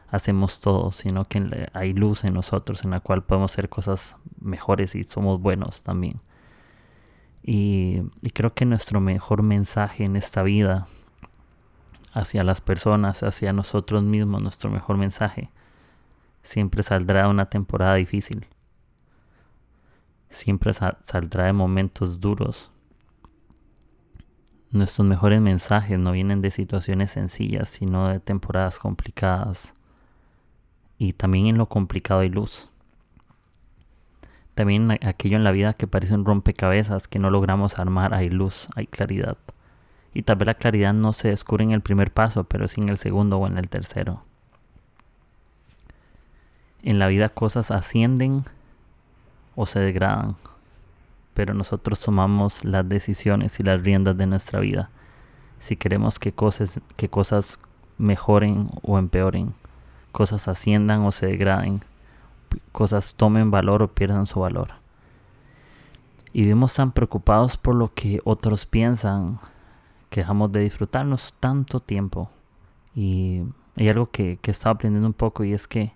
hacemos 0.09 0.59
todo, 0.59 0.91
sino 0.91 1.23
que 1.23 1.69
hay 1.71 1.93
luz 1.93 2.25
en 2.25 2.33
nosotros 2.33 2.83
en 2.83 2.89
la 2.89 2.99
cual 2.99 3.23
podemos 3.23 3.53
hacer 3.53 3.69
cosas 3.69 4.17
mejores 4.41 4.93
y 4.93 5.05
somos 5.05 5.39
buenos 5.39 5.83
también. 5.83 6.19
Y, 7.43 8.01
y 8.21 8.31
creo 8.31 8.53
que 8.53 8.65
nuestro 8.65 8.99
mejor 8.99 9.41
mensaje 9.41 10.03
en 10.03 10.17
esta 10.17 10.43
vida 10.43 10.85
hacia 12.11 12.43
las 12.43 12.61
personas, 12.61 13.23
hacia 13.23 13.53
nosotros 13.53 14.03
mismos, 14.03 14.41
nuestro 14.41 14.69
mejor 14.69 14.97
mensaje, 14.97 15.49
siempre 16.43 16.83
saldrá 16.83 17.27
una 17.27 17.45
temporada 17.45 17.95
difícil. 17.95 18.47
Siempre 20.29 20.73
saldrá 20.73 21.45
de 21.45 21.53
momentos 21.53 22.19
duros, 22.19 22.71
Nuestros 24.73 25.05
mejores 25.05 25.41
mensajes 25.41 25.99
no 25.99 26.13
vienen 26.13 26.39
de 26.39 26.49
situaciones 26.49 27.11
sencillas, 27.11 27.67
sino 27.67 28.07
de 28.07 28.21
temporadas 28.21 28.79
complicadas. 28.79 29.73
Y 30.97 31.11
también 31.11 31.47
en 31.47 31.57
lo 31.57 31.65
complicado 31.67 32.21
hay 32.21 32.29
luz. 32.29 32.69
También 34.55 34.91
aquello 34.91 35.35
en 35.35 35.43
la 35.43 35.51
vida 35.51 35.73
que 35.73 35.87
parece 35.87 36.13
un 36.13 36.23
rompecabezas 36.23 37.09
que 37.09 37.19
no 37.19 37.29
logramos 37.29 37.79
armar, 37.79 38.13
hay 38.13 38.29
luz, 38.29 38.69
hay 38.73 38.87
claridad. 38.87 39.37
Y 40.13 40.23
tal 40.23 40.37
vez 40.37 40.47
la 40.47 40.53
claridad 40.55 40.93
no 40.93 41.13
se 41.13 41.29
descubre 41.29 41.63
en 41.63 41.71
el 41.71 41.81
primer 41.81 42.11
paso, 42.11 42.43
pero 42.43 42.67
sí 42.67 42.81
en 42.81 42.89
el 42.89 42.97
segundo 42.97 43.37
o 43.37 43.47
en 43.47 43.57
el 43.57 43.69
tercero. 43.69 44.23
En 46.83 46.99
la 46.99 47.07
vida 47.07 47.29
cosas 47.29 47.71
ascienden 47.71 48.43
o 49.55 49.65
se 49.65 49.79
degradan 49.79 50.35
pero 51.33 51.53
nosotros 51.53 51.99
tomamos 51.99 52.65
las 52.65 52.87
decisiones 52.87 53.59
y 53.59 53.63
las 53.63 53.81
riendas 53.81 54.17
de 54.17 54.27
nuestra 54.27 54.59
vida. 54.59 54.89
Si 55.59 55.75
queremos 55.75 56.19
que 56.19 56.31
cosas, 56.31 56.79
que 56.97 57.09
cosas 57.09 57.59
mejoren 57.97 58.69
o 58.81 58.97
empeoren, 58.97 59.53
cosas 60.11 60.47
asciendan 60.47 61.01
o 61.01 61.11
se 61.11 61.27
degraden, 61.27 61.81
cosas 62.71 63.15
tomen 63.15 63.51
valor 63.51 63.83
o 63.83 63.87
pierdan 63.87 64.27
su 64.27 64.39
valor. 64.39 64.69
Y 66.33 66.41
vivimos 66.41 66.73
tan 66.73 66.91
preocupados 66.91 67.57
por 67.57 67.75
lo 67.75 67.93
que 67.93 68.21
otros 68.23 68.65
piensan 68.65 69.39
que 70.11 70.19
dejamos 70.19 70.51
de 70.51 70.59
disfrutarnos 70.59 71.33
tanto 71.39 71.79
tiempo. 71.79 72.29
Y 72.93 73.43
hay 73.77 73.87
algo 73.87 74.11
que, 74.11 74.37
que 74.41 74.51
he 74.51 74.53
estado 74.53 74.75
aprendiendo 74.75 75.07
un 75.07 75.13
poco 75.13 75.45
y 75.45 75.53
es 75.53 75.67
que 75.67 75.93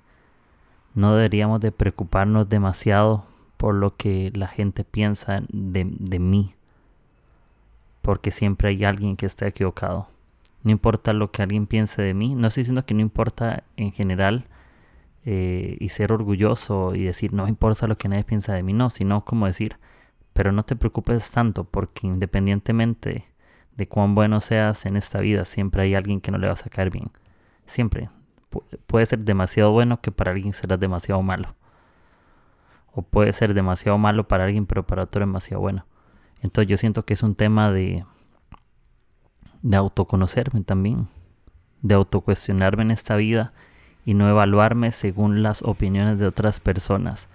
no 0.96 1.14
deberíamos 1.14 1.60
de 1.60 1.74
preocuparnos 1.74 2.48
demasiado 2.48 3.26
por 3.58 3.76
lo 3.76 3.98
que 3.98 4.32
la 4.34 4.48
gente 4.48 4.86
piensa 4.86 5.44
de, 5.50 5.86
de 6.00 6.20
mí. 6.20 6.56
Porque 8.02 8.32
siempre 8.32 8.70
hay 8.70 8.86
alguien 8.86 9.18
que 9.18 9.26
está 9.26 9.48
equivocado. 9.48 10.08
No 10.64 10.72
importa 10.72 11.12
lo 11.12 11.32
que 11.32 11.44
alguien 11.44 11.68
piense 11.68 12.02
de 12.02 12.14
mí. 12.14 12.36
No 12.36 12.48
estoy 12.48 12.62
diciendo 12.62 12.86
que 12.86 12.94
no 12.94 13.02
importa 13.02 13.66
en 13.76 13.92
general 13.92 14.46
eh, 15.26 15.76
y 15.82 15.90
ser 15.90 16.14
orgulloso 16.14 16.96
y 16.96 17.04
decir 17.04 17.34
no 17.34 17.50
importa 17.50 17.86
lo 17.86 17.98
que 17.98 18.08
nadie 18.08 18.24
piensa 18.24 18.54
de 18.54 18.64
mí. 18.64 18.72
No, 18.72 18.90
sino 18.90 19.26
como 19.26 19.46
decir, 19.46 19.76
pero 20.32 20.54
no 20.54 20.64
te 20.64 20.78
preocupes 20.78 21.30
tanto 21.32 21.66
porque 21.66 22.08
independientemente 22.08 23.26
de 23.76 23.88
cuán 23.88 24.16
bueno 24.16 24.40
seas 24.40 24.86
en 24.86 24.98
esta 24.98 25.20
vida, 25.20 25.46
siempre 25.46 25.84
hay 25.84 25.96
alguien 25.96 26.22
que 26.22 26.32
no 26.32 26.38
le 26.38 26.48
va 26.48 26.54
a 26.54 26.58
sacar 26.58 26.90
bien. 26.90 27.12
Siempre. 27.68 28.10
puede 28.88 29.06
ser 29.06 29.20
demasiado 29.20 29.72
bueno 29.72 30.00
que 30.02 30.12
para 30.12 30.32
alguien 30.32 30.54
será 30.54 30.78
demasiado 30.78 31.22
malo. 31.22 31.56
O 32.94 33.02
puede 33.02 33.34
ser 33.34 33.54
demasiado 33.54 33.98
malo 33.98 34.28
para 34.28 34.46
alguien, 34.46 34.66
pero 34.66 34.86
para 34.88 35.04
otro 35.04 35.20
demasiado 35.20 35.62
bueno. 35.62 35.86
Entonces 36.42 36.70
yo 36.70 36.78
siento 36.78 37.04
que 37.04 37.14
es 37.16 37.24
un 37.24 37.36
tema 37.36 37.72
de, 37.72 38.06
de 39.62 39.78
autoconocerme 39.78 40.62
también. 40.62 41.10
De 41.82 41.96
autocuestionarme 41.96 42.84
en 42.84 42.92
esta 42.92 43.18
vida 43.18 43.54
y 44.06 44.14
no 44.14 44.30
evaluarme 44.30 44.92
según 44.92 45.44
las 45.44 45.62
opiniones 45.64 46.18
de 46.20 46.28
otras 46.28 46.60
personas. 46.62 47.28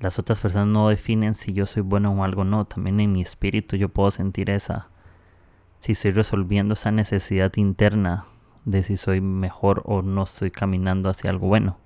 Las 0.00 0.18
otras 0.18 0.40
personas 0.40 0.66
no 0.68 0.88
definen 0.88 1.36
si 1.36 1.52
yo 1.52 1.66
soy 1.66 1.82
bueno 1.82 2.12
o 2.12 2.24
algo, 2.24 2.42
no. 2.42 2.64
También 2.64 2.98
en 2.98 3.12
mi 3.12 3.22
espíritu 3.22 3.76
yo 3.76 3.88
puedo 3.88 4.10
sentir 4.10 4.50
esa, 4.50 4.88
si 5.82 5.92
estoy 5.92 6.12
resolviendo 6.12 6.74
esa 6.74 6.92
necesidad 6.92 7.52
interna 7.56 8.24
de 8.64 8.84
si 8.84 8.96
soy 8.96 9.20
mejor 9.20 9.82
o 9.84 10.00
no 10.00 10.22
estoy 10.22 10.52
caminando 10.52 11.10
hacia 11.10 11.28
algo 11.28 11.48
bueno. 11.48 11.76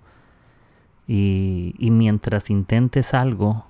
Y, 1.06 1.74
y 1.78 1.90
mientras 1.90 2.50
intentes 2.50 3.14
algo, 3.14 3.64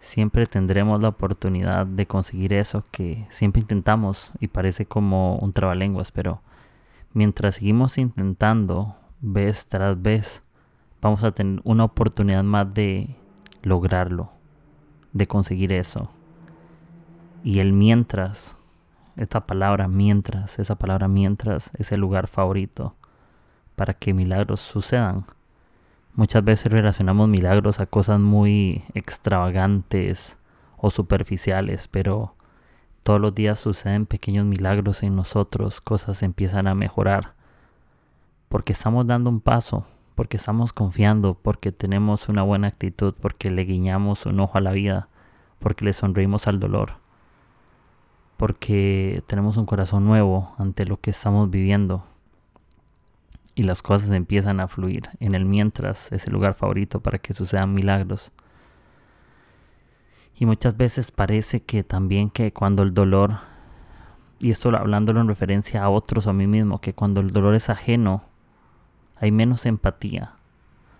siempre 0.00 0.46
tendremos 0.46 1.00
la 1.00 1.10
oportunidad 1.10 1.86
de 1.86 2.06
conseguir 2.06 2.52
eso 2.52 2.82
que 2.90 3.24
siempre 3.30 3.60
intentamos 3.60 4.32
y 4.40 4.48
parece 4.48 4.84
como 4.84 5.36
un 5.36 5.52
trabalenguas, 5.52 6.10
pero 6.10 6.42
mientras 7.14 7.54
seguimos 7.54 7.98
intentando 7.98 8.96
vez 9.20 9.68
tras 9.68 10.02
vez, 10.02 10.42
vamos 11.00 11.22
a 11.22 11.30
tener 11.30 11.60
una 11.62 11.84
oportunidad 11.84 12.42
más 12.42 12.74
de 12.74 13.14
lograrlo, 13.62 14.32
de 15.12 15.28
conseguir 15.28 15.70
eso. 15.70 16.10
Y 17.44 17.60
el 17.60 17.72
mientras 17.72 18.57
esta 19.18 19.46
palabra 19.46 19.88
mientras, 19.88 20.58
esa 20.58 20.76
palabra 20.76 21.08
mientras 21.08 21.70
es 21.74 21.90
el 21.92 22.00
lugar 22.00 22.28
favorito 22.28 22.94
para 23.74 23.94
que 23.94 24.14
milagros 24.14 24.60
sucedan. 24.60 25.26
Muchas 26.14 26.44
veces 26.44 26.72
relacionamos 26.72 27.28
milagros 27.28 27.80
a 27.80 27.86
cosas 27.86 28.20
muy 28.20 28.84
extravagantes 28.94 30.36
o 30.76 30.90
superficiales, 30.90 31.88
pero 31.88 32.34
todos 33.02 33.20
los 33.20 33.34
días 33.34 33.58
suceden 33.58 34.06
pequeños 34.06 34.46
milagros 34.46 35.02
en 35.02 35.16
nosotros, 35.16 35.80
cosas 35.80 36.22
empiezan 36.22 36.68
a 36.68 36.74
mejorar, 36.74 37.34
porque 38.48 38.72
estamos 38.72 39.06
dando 39.06 39.30
un 39.30 39.40
paso, 39.40 39.84
porque 40.14 40.36
estamos 40.36 40.72
confiando, 40.72 41.34
porque 41.34 41.72
tenemos 41.72 42.28
una 42.28 42.42
buena 42.42 42.68
actitud, 42.68 43.14
porque 43.20 43.50
le 43.50 43.64
guiñamos 43.64 44.26
un 44.26 44.38
ojo 44.40 44.58
a 44.58 44.60
la 44.60 44.72
vida, 44.72 45.08
porque 45.58 45.84
le 45.84 45.92
sonreímos 45.92 46.46
al 46.46 46.60
dolor 46.60 47.07
porque 48.38 49.24
tenemos 49.26 49.56
un 49.56 49.66
corazón 49.66 50.06
nuevo 50.06 50.54
ante 50.58 50.86
lo 50.86 51.00
que 51.00 51.10
estamos 51.10 51.50
viviendo 51.50 52.04
y 53.56 53.64
las 53.64 53.82
cosas 53.82 54.10
empiezan 54.10 54.60
a 54.60 54.68
fluir. 54.68 55.10
En 55.18 55.34
el 55.34 55.44
mientras 55.44 56.12
es 56.12 56.28
el 56.28 56.34
lugar 56.34 56.54
favorito 56.54 57.00
para 57.00 57.18
que 57.18 57.34
sucedan 57.34 57.74
milagros. 57.74 58.30
Y 60.36 60.46
muchas 60.46 60.76
veces 60.76 61.10
parece 61.10 61.64
que 61.64 61.82
también 61.82 62.30
que 62.30 62.52
cuando 62.52 62.84
el 62.84 62.94
dolor, 62.94 63.38
y 64.38 64.52
esto 64.52 64.68
hablándolo 64.68 65.20
en 65.20 65.26
referencia 65.26 65.82
a 65.82 65.88
otros 65.90 66.28
o 66.28 66.30
a 66.30 66.32
mí 66.32 66.46
mismo, 66.46 66.80
que 66.80 66.94
cuando 66.94 67.20
el 67.20 67.32
dolor 67.32 67.56
es 67.56 67.68
ajeno, 67.68 68.22
hay 69.16 69.32
menos 69.32 69.66
empatía. 69.66 70.34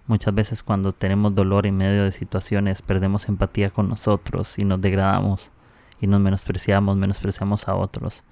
Muchas 0.08 0.34
veces 0.34 0.64
cuando 0.64 0.90
tenemos 0.90 1.36
dolor 1.36 1.66
en 1.66 1.76
medio 1.76 2.02
de 2.02 2.10
situaciones 2.10 2.82
perdemos 2.82 3.28
empatía 3.28 3.70
con 3.70 3.88
nosotros 3.88 4.58
y 4.58 4.64
nos 4.64 4.80
degradamos 4.80 5.52
y 6.00 6.06
nos 6.06 6.20
menospreciamos, 6.20 6.96
menospreciamos 6.96 7.68
a 7.68 7.74
otros. 7.74 8.22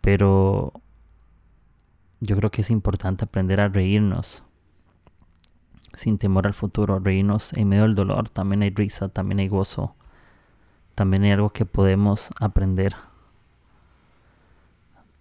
Pero 0.00 0.72
yo 2.20 2.36
creo 2.36 2.50
que 2.50 2.62
es 2.62 2.70
importante 2.70 3.24
aprender 3.24 3.60
a 3.60 3.68
reírnos 3.68 4.42
sin 5.94 6.18
temor 6.18 6.46
al 6.46 6.54
futuro, 6.54 6.98
reírnos 6.98 7.52
en 7.52 7.68
medio 7.68 7.82
del 7.82 7.94
dolor. 7.94 8.28
También 8.28 8.62
hay 8.62 8.70
risa, 8.70 9.08
también 9.08 9.40
hay 9.40 9.48
gozo, 9.48 9.94
también 10.94 11.24
hay 11.24 11.32
algo 11.32 11.50
que 11.50 11.64
podemos 11.64 12.28
aprender. 12.40 12.94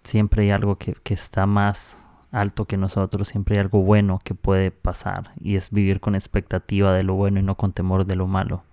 Siempre 0.03 0.43
hay 0.43 0.51
algo 0.51 0.77
que, 0.77 0.93
que 1.03 1.13
está 1.13 1.46
más 1.46 1.98
alto 2.31 2.65
que 2.65 2.77
nosotros, 2.77 3.27
siempre 3.27 3.55
hay 3.55 3.62
algo 3.62 3.81
bueno 3.81 4.20
que 4.24 4.34
puede 4.36 4.72
pasar 4.72 5.31
y 5.39 5.58
es 5.58 5.70
vivir 5.70 6.00
con 6.00 6.15
expectativa 6.15 6.93
de 6.93 7.03
lo 7.03 7.13
bueno 7.15 7.39
y 7.39 7.43
no 7.43 7.55
con 7.55 7.74
temor 7.74 8.05
de 8.05 8.15
lo 8.15 8.27
malo. 8.27 8.63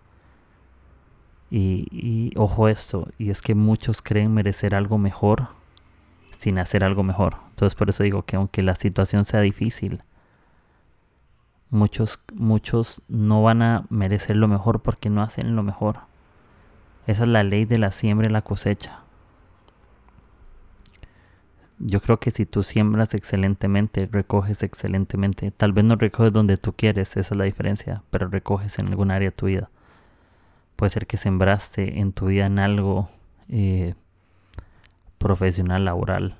Y, 1.50 2.32
ojo 2.36 2.68
esto, 2.68 3.08
y 3.18 3.30
es 3.30 3.40
que 3.40 3.54
muchos 3.54 4.02
creen 4.02 4.34
merecer 4.34 4.74
algo 4.74 4.98
mejor 4.98 5.48
sin 6.38 6.58
hacer 6.58 6.84
algo 6.84 7.02
mejor. 7.02 7.36
Entonces 7.50 7.74
por 7.74 7.88
eso 7.88 8.02
digo 8.02 8.22
que 8.24 8.36
aunque 8.36 8.62
la 8.62 8.74
situación 8.74 9.24
sea 9.24 9.40
difícil, 9.40 10.02
muchos, 11.70 12.20
muchos 12.34 13.02
no 13.08 13.42
van 13.42 13.62
a 13.62 13.84
merecer 13.88 14.36
lo 14.36 14.46
mejor 14.46 14.82
porque 14.82 15.10
no 15.10 15.22
hacen 15.22 15.56
lo 15.56 15.62
mejor. 15.62 16.00
Esa 17.06 17.22
es 17.22 17.28
la 17.28 17.42
ley 17.42 17.64
de 17.64 17.78
la 17.78 17.90
siembra 17.92 18.28
y 18.28 18.32
la 18.32 18.42
cosecha. 18.42 19.00
Yo 21.78 22.00
creo 22.00 22.18
que 22.18 22.30
si 22.30 22.44
tú 22.44 22.62
siembras 22.62 23.14
excelentemente, 23.14 24.06
recoges 24.10 24.62
excelentemente. 24.62 25.50
Tal 25.52 25.72
vez 25.72 25.84
no 25.84 25.96
recoges 25.96 26.32
donde 26.32 26.56
tú 26.56 26.74
quieres, 26.74 27.16
esa 27.16 27.34
es 27.34 27.38
la 27.38 27.44
diferencia, 27.44 28.02
pero 28.10 28.28
recoges 28.28 28.78
en 28.78 28.88
algún 28.88 29.10
área 29.10 29.30
de 29.30 29.36
tu 29.36 29.46
vida. 29.46 29.70
Puede 30.78 30.90
ser 30.90 31.08
que 31.08 31.16
sembraste 31.16 31.98
en 31.98 32.12
tu 32.12 32.26
vida 32.26 32.46
en 32.46 32.60
algo 32.60 33.08
eh, 33.48 33.96
profesional, 35.18 35.84
laboral, 35.84 36.38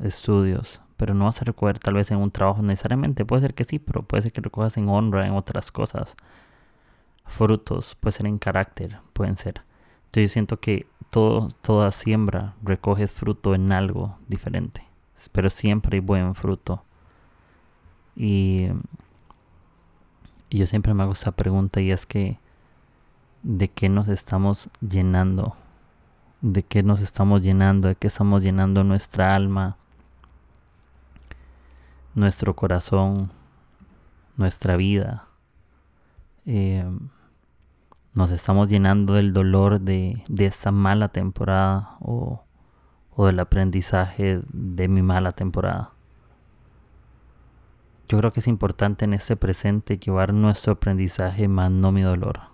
estudios, 0.00 0.80
pero 0.96 1.12
no 1.12 1.24
vas 1.24 1.42
a 1.42 1.44
recoger 1.44 1.80
tal 1.80 1.94
vez 1.94 2.08
en 2.12 2.18
un 2.18 2.30
trabajo 2.30 2.62
necesariamente. 2.62 3.24
Puede 3.24 3.42
ser 3.42 3.54
que 3.54 3.64
sí, 3.64 3.80
pero 3.80 4.04
puede 4.04 4.22
ser 4.22 4.32
que 4.32 4.42
recojas 4.42 4.76
en 4.76 4.88
honra, 4.88 5.26
en 5.26 5.32
otras 5.32 5.72
cosas. 5.72 6.14
Frutos, 7.26 7.96
puede 7.96 8.12
ser 8.12 8.26
en 8.26 8.38
carácter, 8.38 8.98
pueden 9.12 9.36
ser. 9.36 9.62
Entonces 10.04 10.30
yo 10.30 10.32
siento 10.34 10.60
que 10.60 10.86
todo, 11.10 11.48
toda 11.60 11.90
siembra 11.90 12.54
recoges 12.62 13.10
fruto 13.10 13.56
en 13.56 13.72
algo 13.72 14.16
diferente. 14.28 14.86
Pero 15.32 15.50
siempre 15.50 15.96
hay 15.96 16.00
buen 16.00 16.36
fruto. 16.36 16.84
Y, 18.14 18.68
y 20.48 20.58
yo 20.58 20.66
siempre 20.68 20.94
me 20.94 21.02
hago 21.02 21.10
esta 21.10 21.32
pregunta 21.32 21.80
y 21.80 21.90
es 21.90 22.06
que 22.06 22.38
de 23.44 23.68
qué 23.68 23.90
nos 23.90 24.08
estamos 24.08 24.70
llenando, 24.80 25.54
de 26.40 26.62
qué 26.62 26.82
nos 26.82 27.00
estamos 27.00 27.42
llenando, 27.42 27.88
de 27.88 27.94
qué 27.94 28.06
estamos 28.06 28.42
llenando 28.42 28.82
nuestra 28.84 29.36
alma, 29.36 29.76
nuestro 32.14 32.56
corazón, 32.56 33.30
nuestra 34.36 34.76
vida. 34.76 35.26
Eh, 36.46 36.90
nos 38.14 38.30
estamos 38.30 38.68
llenando 38.68 39.14
del 39.14 39.32
dolor 39.34 39.80
de, 39.80 40.24
de 40.28 40.46
esta 40.46 40.70
mala 40.70 41.08
temporada 41.08 41.96
o, 42.00 42.42
o 43.14 43.26
del 43.26 43.40
aprendizaje 43.40 44.40
de 44.52 44.88
mi 44.88 45.02
mala 45.02 45.32
temporada. 45.32 45.90
Yo 48.08 48.18
creo 48.18 48.32
que 48.32 48.40
es 48.40 48.48
importante 48.48 49.04
en 49.04 49.12
este 49.12 49.36
presente 49.36 49.98
llevar 49.98 50.32
nuestro 50.32 50.74
aprendizaje 50.74 51.46
más 51.48 51.70
no 51.70 51.92
mi 51.92 52.02
dolor. 52.02 52.53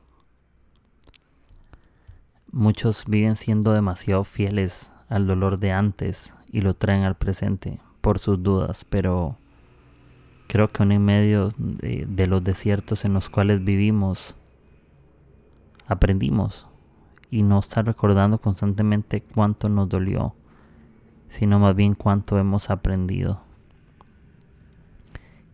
Muchos 2.52 3.04
viven 3.06 3.36
siendo 3.36 3.72
demasiado 3.72 4.24
fieles 4.24 4.92
al 5.08 5.26
dolor 5.26 5.58
de 5.58 5.72
antes 5.72 6.34
y 6.50 6.62
lo 6.62 6.74
traen 6.74 7.04
al 7.04 7.16
presente 7.16 7.78
por 8.00 8.18
sus 8.18 8.42
dudas, 8.42 8.84
pero 8.84 9.36
creo 10.48 10.66
que 10.66 10.82
en 10.82 11.04
medio 11.04 11.50
de, 11.58 12.26
los 12.26 12.42
desiertos 12.42 13.04
en 13.04 13.14
los 13.14 13.30
cuales 13.30 13.62
vivimos, 13.62 14.34
aprendimos 15.86 16.66
y 17.30 17.44
no 17.44 17.60
estar 17.60 17.86
recordando 17.86 18.38
constantemente 18.38 19.22
cuánto 19.22 19.68
nos 19.68 19.88
dolió, 19.88 20.34
sino 21.28 21.60
más 21.60 21.76
bien 21.76 21.94
cuánto 21.94 22.36
hemos 22.36 22.68
aprendido. 22.70 23.42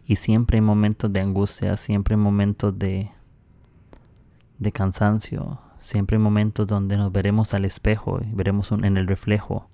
Y 0.06 0.16
siempre 0.16 0.56
hay 0.58 0.62
momentos 0.62 1.12
de 1.12 1.20
angustia, 1.20 1.76
siempre 1.76 2.14
hay 2.14 2.20
momentos 2.20 2.78
de, 2.78 3.10
de 4.58 4.72
cansancio. 4.72 5.65
Siempre 5.86 6.16
hay 6.16 6.22
momentos 6.24 6.66
donde 6.66 6.96
nos 6.96 7.12
veremos 7.12 7.54
al 7.54 7.64
espejo 7.64 8.18
y 8.20 8.34
veremos 8.34 8.72
en 8.72 8.96
el 8.96 9.06
reflejo 9.06 9.68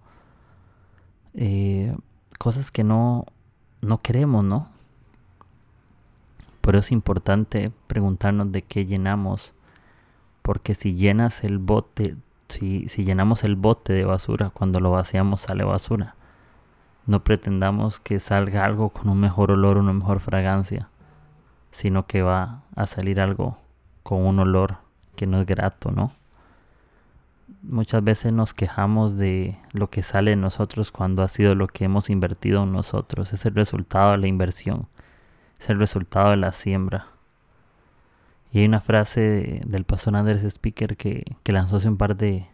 eh, 1.32 1.96
cosas 2.38 2.70
que 2.70 2.84
no, 2.84 3.24
no 3.80 4.02
queremos, 4.02 4.44
¿no? 4.44 4.68
Pero 6.60 6.80
es 6.80 6.92
importante 6.92 7.72
preguntarnos 7.86 8.52
de 8.52 8.60
qué 8.60 8.84
llenamos, 8.84 9.54
porque 10.42 10.74
si 10.74 10.96
llenas 10.96 11.44
el 11.44 11.56
bote, 11.56 12.16
si, 12.48 12.90
si 12.90 13.06
llenamos 13.06 13.42
el 13.42 13.56
bote 13.56 13.94
de 13.94 14.04
basura, 14.04 14.50
cuando 14.50 14.80
lo 14.80 14.90
vaciamos 14.90 15.40
sale 15.40 15.64
basura. 15.64 16.14
No 17.06 17.24
pretendamos 17.24 18.00
que 18.00 18.20
salga 18.20 18.66
algo 18.66 18.90
con 18.90 19.08
un 19.08 19.18
mejor 19.18 19.50
olor, 19.50 19.78
una 19.78 19.94
mejor 19.94 20.20
fragancia, 20.20 20.90
sino 21.70 22.06
que 22.06 22.20
va 22.20 22.64
a 22.76 22.86
salir 22.86 23.18
algo 23.18 23.56
con 24.02 24.26
un 24.26 24.40
olor 24.40 24.91
que 25.16 25.26
no 25.26 25.40
es 25.40 25.46
grato, 25.46 25.90
¿no? 25.90 26.12
Muchas 27.62 28.02
veces 28.02 28.32
nos 28.32 28.54
quejamos 28.54 29.18
de 29.18 29.56
lo 29.72 29.88
que 29.88 30.02
sale 30.02 30.30
de 30.30 30.36
nosotros 30.36 30.90
cuando 30.90 31.22
ha 31.22 31.28
sido 31.28 31.54
lo 31.54 31.68
que 31.68 31.84
hemos 31.84 32.10
invertido 32.10 32.64
en 32.64 32.72
nosotros. 32.72 33.32
Es 33.32 33.44
el 33.46 33.54
resultado 33.54 34.12
de 34.12 34.18
la 34.18 34.26
inversión 34.26 34.88
es 35.62 35.70
el 35.70 35.78
resultado 35.78 36.30
de 36.30 36.36
la 36.36 36.52
siembra. 36.52 37.06
Y 38.50 38.58
hay 38.58 38.64
una 38.66 38.80
frase 38.80 39.62
del 39.64 39.84
pastor 39.84 40.16
Andrés 40.16 40.42
Speaker 40.42 40.96
que, 40.96 41.24
lanzó 41.46 41.76
hace 41.76 41.88
un 41.88 41.96
par 41.96 42.16
de, 42.16 42.48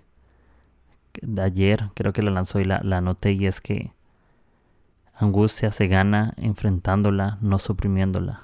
de 1.23 1.43
ayer, 1.43 1.89
creo 1.95 2.13
que 2.13 2.23
la 2.23 2.31
lanzó 2.31 2.61
y 2.61 2.65
la, 2.65 2.81
la 2.85 2.99
anoté, 2.99 3.33
y 3.33 3.47
es 3.47 3.61
que 3.61 3.93
angustia 5.15 5.73
se 5.73 5.89
gana 5.89 6.35
enfrentándola, 6.37 7.39
no 7.41 7.59
suprimiéndola. 7.59 8.43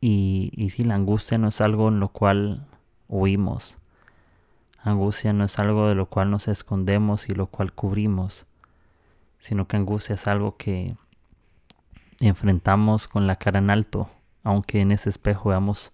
Y, 0.00 0.52
y 0.54 0.70
si 0.70 0.84
la 0.84 0.94
angustia 0.94 1.38
no 1.38 1.48
es 1.48 1.60
algo 1.60 1.88
en 1.88 2.00
lo 2.00 2.08
cual 2.08 2.66
huimos, 3.08 3.78
angustia 4.82 5.32
no 5.32 5.44
es 5.44 5.58
algo 5.58 5.88
de 5.88 5.94
lo 5.94 6.06
cual 6.06 6.30
nos 6.30 6.48
escondemos 6.48 7.28
y 7.28 7.34
lo 7.34 7.46
cual 7.46 7.72
cubrimos, 7.72 8.46
sino 9.40 9.66
que 9.66 9.76
angustia 9.76 10.14
es 10.14 10.26
algo 10.26 10.56
que, 10.56 10.96
enfrentamos 12.20 13.08
con 13.08 13.26
la 13.26 13.36
cara 13.36 13.58
en 13.58 13.70
alto, 13.70 14.08
aunque 14.42 14.80
en 14.80 14.92
ese 14.92 15.08
espejo 15.08 15.50
veamos 15.50 15.92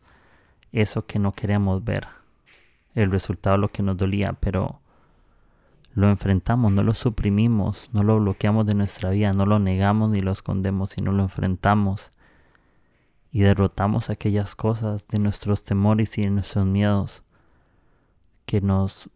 eso 0.73 1.07
que 1.07 1.19
no 1.19 1.33
queríamos 1.33 1.85
ver, 1.85 2.07
el 2.95 3.11
resultado 3.11 3.57
lo 3.57 3.69
que 3.69 3.83
nos 3.83 3.97
dolía, 3.97 4.35
pero 4.35 4.81
lo 5.95 6.09
enfrentamos, 6.09 6.73
no 6.73 6.83
lo 6.83 6.95
suprimimos, 6.95 7.91
no 7.93 8.03
lo 8.03 8.19
bloqueamos 8.19 8.67
de 8.67 8.75
nuestra 8.75 9.11
vida, 9.11 9.33
no 9.33 9.47
lo 9.47 9.59
negamos 9.59 10.11
ni 10.11 10.21
lo 10.21 10.33
escondemos, 10.33 10.91
sino 10.91 11.13
lo 11.13 11.23
enfrentamos 11.23 12.11
y 13.33 13.41
derrotamos 13.41 14.11
aquellas 14.11 14.55
cosas 14.55 15.09
de 15.09 15.19
nuestros 15.19 15.65
temores 15.65 16.17
y 16.19 16.23
de 16.23 16.31
nuestros 16.31 16.67
miedos 16.67 17.25
que 18.47 18.61
nos 18.61 19.11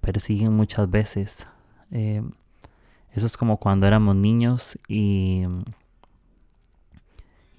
persiguen 0.00 0.52
muchas 0.52 0.90
veces. 0.90 1.46
Eh, 1.90 2.22
eso 3.12 3.26
es 3.26 3.36
como 3.36 3.58
cuando 3.58 3.86
éramos 3.86 4.16
niños 4.16 4.78
y 4.88 5.44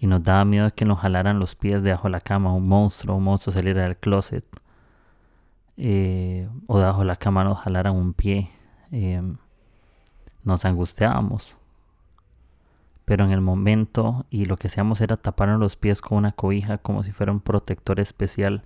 y 0.02 0.08
nos 0.08 0.24
daba 0.24 0.44
miedo 0.46 0.74
que 0.74 0.84
nos 0.84 1.00
jalaran 1.00 1.38
los 1.38 1.54
pies 1.56 1.84
debajo 1.84 2.08
de 2.08 2.14
la 2.14 2.22
cama, 2.22 2.52
un 2.56 2.68
monstruo, 2.68 3.18
un 3.18 3.24
monstruo 3.24 3.54
saliera 3.54 3.84
del 3.84 3.98
closet, 3.98 4.44
eh, 5.78 6.50
o 6.68 6.80
debajo 6.80 7.02
de 7.02 7.06
la 7.06 7.18
cama 7.18 7.44
nos 7.44 7.60
jalaran 7.60 7.96
un 7.96 8.14
pie. 8.14 8.50
Em, 8.92 9.38
nos 10.44 10.66
angustiábamos. 10.66 11.56
Pero 13.12 13.26
en 13.26 13.32
el 13.32 13.42
momento, 13.42 14.26
y 14.30 14.46
lo 14.46 14.56
que 14.56 14.68
hacíamos 14.68 15.02
era 15.02 15.18
taparnos 15.18 15.60
los 15.60 15.76
pies 15.76 16.00
con 16.00 16.18
una 16.18 16.32
cobija 16.32 16.78
como 16.78 17.04
si 17.04 17.12
fuera 17.12 17.34
un 17.34 17.42
protector 17.42 18.00
especial 18.00 18.64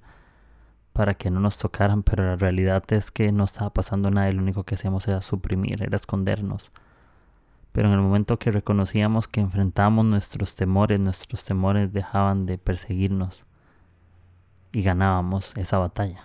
para 0.94 1.16
que 1.16 1.32
no 1.32 1.40
nos 1.40 1.58
tocaran, 1.58 2.04
pero 2.04 2.24
la 2.24 2.36
realidad 2.36 2.84
es 2.90 3.10
que 3.10 3.32
no 3.32 3.46
estaba 3.46 3.72
pasando 3.72 4.12
nada 4.12 4.32
lo 4.32 4.44
único 4.44 4.64
que 4.64 4.76
hacíamos 4.76 5.08
era 5.08 5.22
suprimir, 5.22 5.82
era 5.82 5.96
escondernos. 5.96 6.72
Pero 7.72 7.88
en 7.88 7.96
el 7.96 8.02
momento 8.02 8.38
que 8.38 8.52
reconocíamos 8.52 9.28
que 9.28 9.42
enfrentábamos 9.42 10.06
nuestros 10.06 10.54
temores, 10.54 11.00
nuestros 11.00 11.44
temores 11.44 11.92
dejaban 11.92 12.46
de 12.46 12.60
perseguirnos 12.60 13.48
y 14.72 14.84
ganábamos 14.84 15.58
esa 15.58 15.80
batalla. 15.80 16.24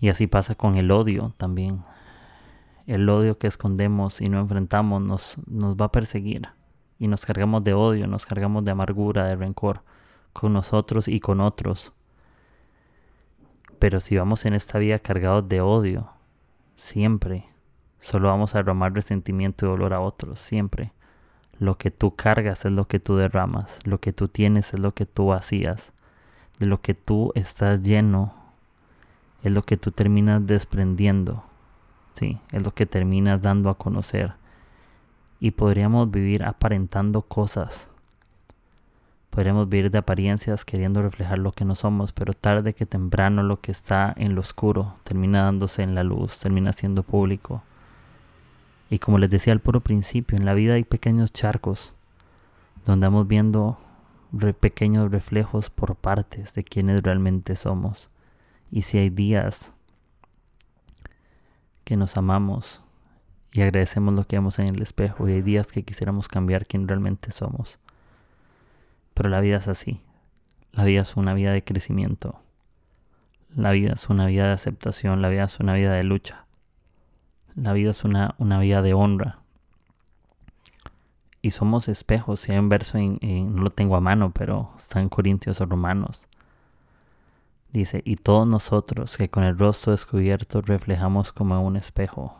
Y 0.00 0.10
así 0.10 0.26
pasa 0.26 0.54
con 0.54 0.76
el 0.76 0.90
odio 0.90 1.32
también. 1.38 1.82
El 2.86 3.08
odio 3.08 3.38
que 3.38 3.46
escondemos 3.46 4.20
y 4.20 4.28
no 4.28 4.40
enfrentamos 4.40 5.02
nos, 5.02 5.36
nos 5.46 5.76
va 5.76 5.86
a 5.86 5.92
perseguir. 5.92 6.48
Y 6.98 7.08
nos 7.08 7.26
cargamos 7.26 7.64
de 7.64 7.74
odio, 7.74 8.06
nos 8.06 8.26
cargamos 8.26 8.64
de 8.64 8.72
amargura, 8.72 9.24
de 9.26 9.36
rencor 9.36 9.82
con 10.32 10.52
nosotros 10.52 11.08
y 11.08 11.20
con 11.20 11.40
otros. 11.40 11.92
Pero 13.78 14.00
si 14.00 14.16
vamos 14.16 14.44
en 14.44 14.54
esta 14.54 14.78
vida 14.78 14.98
cargados 14.98 15.48
de 15.48 15.60
odio, 15.60 16.08
siempre 16.76 17.52
Solo 18.02 18.30
vamos 18.30 18.54
a 18.54 18.58
derramar 18.58 18.92
resentimiento 18.92 19.64
y 19.64 19.68
dolor 19.68 19.94
a 19.94 20.00
otros, 20.00 20.40
siempre. 20.40 20.92
Lo 21.60 21.78
que 21.78 21.92
tú 21.92 22.16
cargas 22.16 22.64
es 22.64 22.72
lo 22.72 22.88
que 22.88 22.98
tú 22.98 23.14
derramas, 23.14 23.78
lo 23.84 24.00
que 24.00 24.12
tú 24.12 24.26
tienes 24.26 24.74
es 24.74 24.80
lo 24.80 24.92
que 24.92 25.06
tú 25.06 25.26
vacías, 25.26 25.92
de 26.58 26.66
lo 26.66 26.80
que 26.80 26.94
tú 26.94 27.30
estás 27.36 27.80
lleno 27.80 28.34
es 29.44 29.52
lo 29.52 29.62
que 29.62 29.76
tú 29.76 29.92
terminas 29.92 30.44
desprendiendo, 30.46 31.44
sí, 32.14 32.38
es 32.52 32.64
lo 32.64 32.72
que 32.74 32.86
terminas 32.86 33.42
dando 33.42 33.70
a 33.70 33.78
conocer. 33.78 34.34
Y 35.40 35.52
podríamos 35.52 36.10
vivir 36.10 36.44
aparentando 36.44 37.22
cosas, 37.22 37.88
podríamos 39.30 39.68
vivir 39.68 39.90
de 39.90 39.98
apariencias 39.98 40.64
queriendo 40.64 41.02
reflejar 41.02 41.38
lo 41.38 41.52
que 41.52 41.64
no 41.64 41.74
somos, 41.74 42.12
pero 42.12 42.32
tarde 42.32 42.74
que 42.74 42.86
temprano 42.86 43.42
lo 43.42 43.60
que 43.60 43.72
está 43.72 44.12
en 44.16 44.34
lo 44.34 44.40
oscuro 44.40 44.94
termina 45.04 45.42
dándose 45.42 45.82
en 45.82 45.94
la 45.94 46.04
luz, 46.04 46.38
termina 46.38 46.72
siendo 46.72 47.02
público. 47.02 47.62
Y 48.90 48.98
como 48.98 49.18
les 49.18 49.30
decía 49.30 49.54
al 49.54 49.60
puro 49.60 49.80
principio, 49.80 50.36
en 50.36 50.44
la 50.44 50.54
vida 50.54 50.74
hay 50.74 50.84
pequeños 50.84 51.32
charcos 51.32 51.94
donde 52.84 53.06
vamos 53.06 53.26
viendo 53.26 53.78
pequeños 54.60 55.10
reflejos 55.10 55.70
por 55.70 55.94
partes 55.96 56.54
de 56.54 56.64
quienes 56.64 57.02
realmente 57.02 57.56
somos. 57.56 58.08
Y 58.70 58.82
si 58.82 58.98
hay 58.98 59.10
días 59.10 59.71
que 61.84 61.96
nos 61.96 62.16
amamos 62.16 62.82
y 63.52 63.60
agradecemos 63.60 64.14
lo 64.14 64.26
que 64.26 64.36
vemos 64.36 64.58
en 64.58 64.68
el 64.68 64.80
espejo 64.80 65.28
y 65.28 65.32
hay 65.32 65.42
días 65.42 65.72
que 65.72 65.82
quisiéramos 65.82 66.28
cambiar 66.28 66.66
quién 66.66 66.88
realmente 66.88 67.32
somos. 67.32 67.78
Pero 69.14 69.28
la 69.28 69.40
vida 69.40 69.58
es 69.58 69.68
así. 69.68 70.00
La 70.72 70.84
vida 70.84 71.02
es 71.02 71.16
una 71.16 71.34
vida 71.34 71.52
de 71.52 71.62
crecimiento. 71.62 72.40
La 73.54 73.72
vida 73.72 73.92
es 73.92 74.08
una 74.08 74.26
vida 74.26 74.46
de 74.46 74.52
aceptación. 74.52 75.20
La 75.20 75.28
vida 75.28 75.44
es 75.44 75.60
una 75.60 75.74
vida 75.74 75.92
de 75.92 76.02
lucha. 76.02 76.46
La 77.54 77.74
vida 77.74 77.90
es 77.90 78.04
una, 78.04 78.34
una 78.38 78.58
vida 78.58 78.80
de 78.80 78.94
honra. 78.94 79.40
Y 81.42 81.50
somos 81.50 81.88
espejos. 81.88 82.40
Si 82.40 82.52
hay 82.52 82.58
un 82.58 82.70
verso, 82.70 82.96
en, 82.96 83.18
no 83.54 83.64
lo 83.64 83.70
tengo 83.70 83.96
a 83.96 84.00
mano, 84.00 84.32
pero 84.32 84.72
está 84.78 85.00
en 85.00 85.10
Corintios 85.10 85.60
o 85.60 85.66
Romanos. 85.66 86.26
Dice, 87.72 88.02
y 88.04 88.16
todos 88.16 88.46
nosotros 88.46 89.16
que 89.16 89.30
con 89.30 89.44
el 89.44 89.58
rostro 89.58 89.92
descubierto 89.92 90.60
reflejamos 90.60 91.32
como 91.32 91.60
un 91.64 91.76
espejo. 91.76 92.36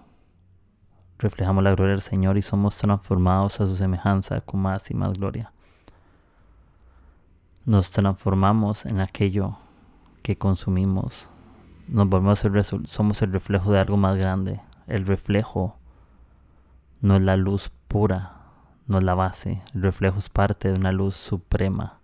Reflejamos 1.19 1.65
la 1.65 1.75
gloria 1.75 1.93
del 1.93 2.03
Señor 2.03 2.37
y 2.37 2.43
somos 2.43 2.77
transformados 2.77 3.61
a 3.61 3.67
su 3.67 3.77
semejanza 3.77 4.43
con 4.43 4.61
más 4.61 4.91
y 4.91 4.95
más 4.95 5.15
gloria. 5.15 5.53
Nos 7.65 7.91
transformamos 7.91 8.85
en 8.85 9.01
aquello 9.01 9.57
que 10.23 10.37
consumimos. 10.37 11.29
Nos 11.89 12.09
volvemos 12.09 12.45
el 12.45 12.65
somos 12.87 13.23
el 13.23 13.33
reflejo 13.33 13.73
de 13.73 13.81
algo 13.81 13.97
más 13.97 14.17
grande, 14.17 14.61
el 14.87 15.07
reflejo 15.07 15.77
no 17.01 17.17
es 17.17 17.23
la 17.23 17.37
luz 17.37 17.71
pura, 17.89 18.37
no 18.87 18.99
es 18.99 19.05
la 19.05 19.15
base. 19.15 19.63
El 19.75 19.83
reflejo 19.83 20.19
es 20.19 20.29
parte 20.29 20.71
de 20.71 20.79
una 20.79 20.93
luz 20.93 21.17
suprema. 21.17 22.02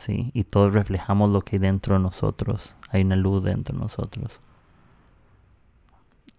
¿Sí? 0.00 0.30
Y 0.34 0.44
todos 0.44 0.72
reflejamos 0.72 1.30
lo 1.30 1.42
que 1.42 1.56
hay 1.56 1.60
dentro 1.60 1.94
de 1.94 2.00
nosotros. 2.00 2.74
Hay 2.88 3.02
una 3.02 3.16
luz 3.16 3.44
dentro 3.44 3.76
de 3.76 3.82
nosotros. 3.82 4.40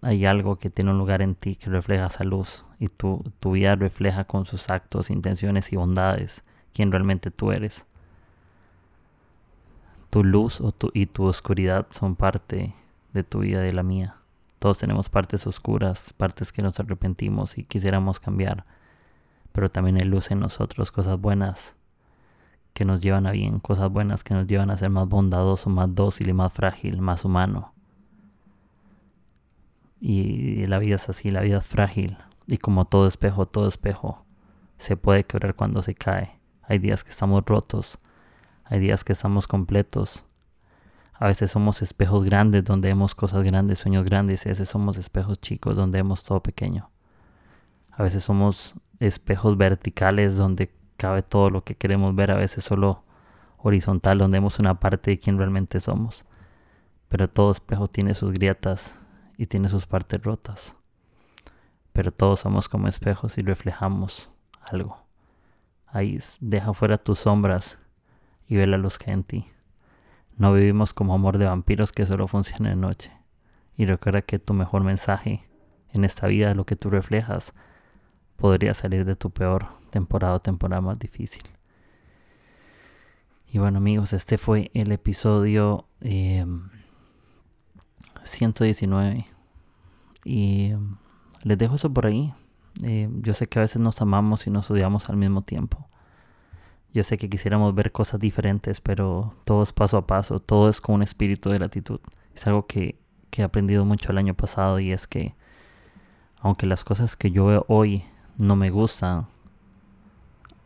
Hay 0.02 0.26
algo 0.26 0.58
que 0.58 0.70
tiene 0.70 0.92
un 0.92 0.98
lugar 0.98 1.22
en 1.22 1.36
ti 1.36 1.56
que 1.56 1.70
refleja 1.70 2.08
esa 2.08 2.24
luz. 2.24 2.66
Y 2.80 2.88
tu, 2.88 3.24
tu 3.40 3.52
vida 3.52 3.76
refleja 3.76 4.24
con 4.24 4.46
sus 4.46 4.70
actos, 4.70 5.10
intenciones 5.10 5.72
y 5.72 5.76
bondades 5.76 6.44
quién 6.74 6.92
realmente 6.92 7.32
tú 7.32 7.52
eres. 7.52 7.86
Tu 10.10 10.24
luz 10.24 10.60
o 10.60 10.72
tu, 10.72 10.90
y 10.94 11.06
tu 11.06 11.26
oscuridad 11.26 11.88
son 11.92 12.16
parte 12.16 12.74
de 13.14 13.24
tu 13.24 13.40
vida 13.40 13.62
y 13.62 13.68
de 13.68 13.74
la 13.74 13.84
mía. 13.84 14.18
Todos 14.60 14.80
tenemos 14.80 15.10
partes 15.10 15.48
oscuras, 15.48 16.14
partes 16.14 16.52
que 16.52 16.62
nos 16.62 16.80
arrepentimos 16.80 17.58
y 17.58 17.64
quisiéramos 17.64 18.20
cambiar. 18.20 18.66
Pero 19.52 19.70
también 19.70 19.98
hay 19.98 20.04
luz 20.04 20.32
en 20.32 20.40
nosotros, 20.40 20.92
cosas 20.92 21.20
buenas 21.20 21.76
que 22.74 22.86
nos 22.86 23.02
llevan 23.02 23.28
a 23.28 23.32
bien, 23.32 23.60
cosas 23.60 23.92
buenas 23.92 24.24
que 24.24 24.34
nos 24.34 24.48
llevan 24.48 24.70
a 24.72 24.78
ser 24.78 24.90
más 24.90 25.08
bondadoso, 25.08 25.70
más 25.70 25.94
dócil 25.94 26.30
y 26.30 26.34
más 26.34 26.54
frágil, 26.54 27.02
más 27.02 27.26
humano. 27.26 27.74
Y 30.00 30.66
la 30.68 30.80
vida 30.80 30.96
es 30.96 31.10
así, 31.10 31.30
la 31.30 31.42
vida 31.42 31.58
es 31.58 31.66
frágil. 31.66 32.18
Y 32.48 32.58
como 32.58 32.86
todo 32.86 33.08
espejo, 33.08 33.46
todo 33.46 33.68
espejo 33.68 34.26
se 34.78 34.98
puede 34.98 35.26
quebrar 35.26 35.56
cuando 35.56 35.82
se 35.82 35.94
cae. 35.94 36.40
Hay 36.64 36.80
días 36.80 37.04
que 37.04 37.12
estamos 37.12 37.44
rotos, 37.46 38.00
hay 38.64 38.80
días 38.80 39.04
que 39.04 39.14
estamos 39.14 39.48
completos, 39.48 40.26
A 41.22 41.28
veces 41.28 41.52
somos 41.52 41.84
espejos 41.84 42.24
grandes 42.24 42.64
donde 42.64 42.88
vemos 42.88 43.14
cosas 43.14 43.44
grandes, 43.44 43.78
sueños 43.78 44.06
grandes, 44.06 44.44
y 44.44 44.50
a 44.50 44.54
veces 44.54 44.70
somos 44.70 44.98
espejos 44.98 45.40
chicos 45.40 45.76
donde 45.76 46.00
vemos 46.00 46.24
todo 46.24 46.42
pequeño. 46.42 46.90
A 47.92 48.02
veces 48.02 48.24
somos 48.24 48.74
espejos 49.00 49.56
verticales 49.56 50.36
donde 50.36 50.74
cabe 51.02 51.24
todo 51.24 51.50
lo 51.50 51.64
que 51.64 51.74
queremos 51.74 52.14
ver, 52.14 52.30
a 52.30 52.36
veces 52.36 52.64
solo 52.64 53.04
horizontal 53.58 54.20
donde 54.20 54.38
vemos 54.38 54.60
una 54.60 54.80
parte 54.80 55.10
de 55.10 55.18
quién 55.18 55.36
realmente 55.40 55.80
somos. 55.80 56.26
Pero 57.08 57.28
todo 57.28 57.50
espejo 57.50 57.88
tiene 57.88 58.14
sus 58.14 58.32
grietas 58.32 58.96
y 59.36 59.48
tiene 59.48 59.68
sus 59.68 59.88
partes 59.88 60.22
rotas. 60.22 60.76
Pero 61.92 62.12
todos 62.12 62.42
somos 62.42 62.70
como 62.70 62.88
espejos 62.88 63.40
y 63.40 63.42
reflejamos 63.42 64.30
algo. 64.62 65.04
Ahí 65.88 66.20
deja 66.40 66.72
fuera 66.72 67.00
tus 67.00 67.18
sombras 67.18 67.80
y 68.48 68.58
ve 68.58 68.68
la 68.68 68.78
luz 68.78 69.00
que 69.00 69.10
hay 69.10 69.16
en 69.16 69.24
ti. 69.24 69.46
No 70.38 70.54
vivimos 70.54 70.94
como 70.94 71.16
amor 71.16 71.40
de 71.40 71.46
vampiros 71.46 71.92
que 71.92 72.06
solo 72.06 72.28
funciona 72.28 72.70
de 72.70 72.76
noche. 72.76 73.12
Y 73.76 73.88
recuerda 73.88 74.22
que 74.22 74.38
tu 74.38 74.54
mejor 74.54 74.84
mensaje 74.84 75.50
en 75.94 76.06
esta 76.06 76.28
vida, 76.28 76.54
lo 76.54 76.68
que 76.68 76.76
tú 76.76 76.92
reflejas, 76.92 77.56
podría 78.42 78.74
salir 78.74 79.06
de 79.06 79.16
tu 79.16 79.30
peor 79.30 79.68
temporada 79.92 80.34
o 80.34 80.40
temporada 80.40 80.82
más 80.82 80.98
difícil. 80.98 81.44
Y 83.48 83.60
bueno 83.60 83.78
amigos, 83.78 84.14
este 84.14 84.40
fue 84.40 84.72
el 84.74 84.92
episodio 84.92 85.86
119. 88.24 89.12
Em, 89.12 89.24
y 90.26 90.72
em, 90.72 90.96
les 91.44 91.58
dejo 91.60 91.76
eso 91.76 91.94
por 91.94 92.08
ahí. 92.08 92.34
Eh, 92.84 93.10
yo 93.22 93.36
sé 93.36 93.46
que 93.46 93.60
a 93.60 93.62
veces 93.62 93.80
nos 93.80 94.02
amamos 94.02 94.48
y 94.48 94.50
nos 94.50 94.72
odiamos 94.72 95.08
al 95.12 95.18
mismo 95.18 95.44
tiempo. 95.44 95.88
Yo 96.96 97.04
sé 97.04 97.20
que 97.20 97.30
quisiéramos 97.30 97.76
ver 97.76 97.92
cosas 97.92 98.20
diferentes, 98.20 98.82
pero 98.82 99.36
todo 99.46 99.62
es 99.62 99.72
paso 99.72 99.98
a 99.98 100.08
paso, 100.08 100.40
todo 100.40 100.68
es 100.68 100.82
con 100.82 100.96
un 100.96 101.04
espíritu 101.04 101.52
de 101.52 101.60
gratitud. 101.60 102.00
Es 102.34 102.48
algo 102.48 102.66
que, 102.66 102.98
que 103.30 103.44
he 103.44 103.46
aprendido 103.46 103.86
mucho 103.86 104.12
el 104.12 104.18
año 104.18 104.34
pasado 104.34 104.80
y 104.80 104.92
es 104.92 105.06
que 105.06 105.36
aunque 106.40 106.66
las 106.66 106.84
cosas 106.84 107.16
que 107.16 107.30
yo 107.30 107.46
veo 107.46 107.66
hoy 107.68 108.04
no 108.42 108.56
me 108.56 108.72
gustan, 108.72 109.28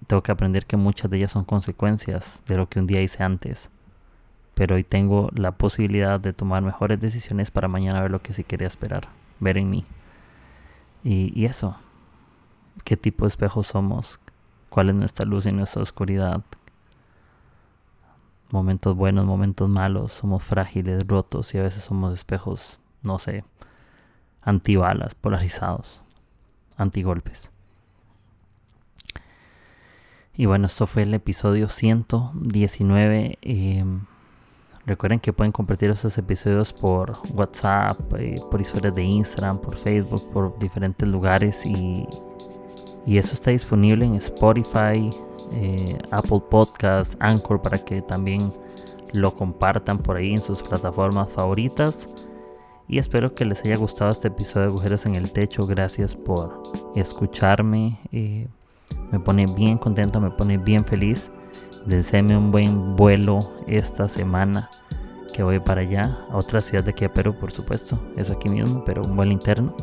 tengo 0.08 0.24
que 0.24 0.32
aprender 0.32 0.66
que 0.66 0.78
muchas 0.78 1.12
de 1.12 1.18
ellas 1.18 1.32
son 1.32 1.44
consecuencias 1.44 2.42
de 2.48 2.56
lo 2.56 2.70
que 2.70 2.80
un 2.80 2.88
día 2.88 3.02
hice 3.02 3.22
antes. 3.22 3.70
Pero 4.54 4.76
hoy 4.76 4.86
tengo 4.86 5.30
la 5.34 5.52
posibilidad 5.52 6.18
de 6.18 6.32
tomar 6.32 6.64
mejores 6.64 7.02
decisiones 7.02 7.52
para 7.52 7.68
mañana 7.68 8.02
ver 8.02 8.12
lo 8.12 8.22
que 8.22 8.34
sí 8.34 8.46
quería 8.46 8.68
esperar, 8.68 9.10
ver 9.42 9.58
en 9.58 9.70
mí. 9.70 9.86
Y, 11.04 11.44
eso, 11.44 11.76
qué 12.86 12.96
tipo 12.96 13.26
de 13.26 13.28
espejo 13.28 13.62
somos, 13.62 14.22
cuál 14.70 14.90
es 14.90 14.96
nuestra 14.96 15.26
luz 15.26 15.46
y 15.46 15.52
nuestra 15.52 15.82
oscuridad. 15.82 16.42
Momentos 18.52 18.96
buenos, 18.96 19.26
momentos 19.26 19.68
malos, 19.68 20.14
somos 20.14 20.42
frágiles, 20.44 21.06
rotos 21.06 21.54
y 21.54 21.58
a 21.58 21.64
veces 21.64 21.84
somos 21.84 22.14
espejos, 22.14 22.80
no 23.04 23.20
sé, 23.20 23.44
antibalas, 24.42 25.14
polarizados, 25.14 26.02
antigolpes. 26.78 27.52
Y 30.38 30.48
bueno, 30.48 30.68
esto 30.68 30.86
fue 30.86 31.04
el 31.04 31.14
episodio 31.14 31.70
119. 31.70 33.38
Em, 33.42 34.02
recuerden 34.86 35.22
que 35.22 35.32
pueden 35.32 35.54
compartir 35.54 35.90
esos 35.90 36.18
episodios 36.18 36.74
por 36.74 37.14
WhatsApp, 37.34 37.98
eh, 38.20 38.36
por 38.52 38.60
historias 38.60 38.94
de 38.96 39.04
Instagram, 39.04 39.60
por 39.60 39.78
Facebook, 39.78 40.30
por 40.34 40.60
diferentes 40.60 41.08
lugares. 41.08 41.66
Y, 41.66 42.06
eso 43.08 43.34
está 43.34 43.52
disponible 43.52 44.04
en 44.04 44.16
Spotify, 44.16 45.10
eh, 45.54 46.00
Apple 46.12 46.42
Podcasts, 46.50 47.16
Anchor, 47.20 47.62
para 47.62 47.78
que 47.78 48.02
también 48.02 48.42
lo 49.14 49.34
compartan 49.34 50.00
por 50.00 50.18
ahí 50.18 50.32
en 50.32 50.40
sus 50.40 50.62
plataformas 50.64 51.32
favoritas. 51.32 52.10
Y 52.88 52.98
espero 52.98 53.34
que 53.34 53.46
les 53.46 53.64
haya 53.64 53.78
gustado 53.78 54.10
este 54.10 54.28
episodio 54.28 54.68
de 54.68 54.74
Agujeros 54.74 55.06
en 55.06 55.16
el 55.16 55.32
Techo. 55.32 55.66
Gracias 55.66 56.16
por 56.16 56.62
escucharme. 56.96 58.00
Eh, 58.12 58.48
me 59.12 59.20
pone 59.20 59.46
bien 59.56 59.78
contento, 59.78 60.20
me 60.20 60.32
pone 60.32 60.58
bien 60.58 60.84
feliz. 60.84 61.32
Deseame 61.86 62.36
un 62.36 62.52
buen 62.52 62.96
vuelo 62.96 63.40
esta 63.68 64.10
semana 64.10 64.70
que 65.34 65.44
voy 65.44 65.60
para 65.60 65.82
allá, 65.82 66.26
a 66.30 66.38
otra 66.38 66.62
ciudad 66.62 66.84
de 66.84 66.92
aquí 66.92 67.06
a 67.06 67.14
Perú, 67.14 67.36
por 67.40 67.52
supuesto. 67.52 68.00
Es 68.16 68.32
aquí 68.32 68.50
mismo, 68.50 68.84
pero 68.86 69.02
un 69.04 69.16
vuelo 69.16 69.32
interno. 69.32 69.76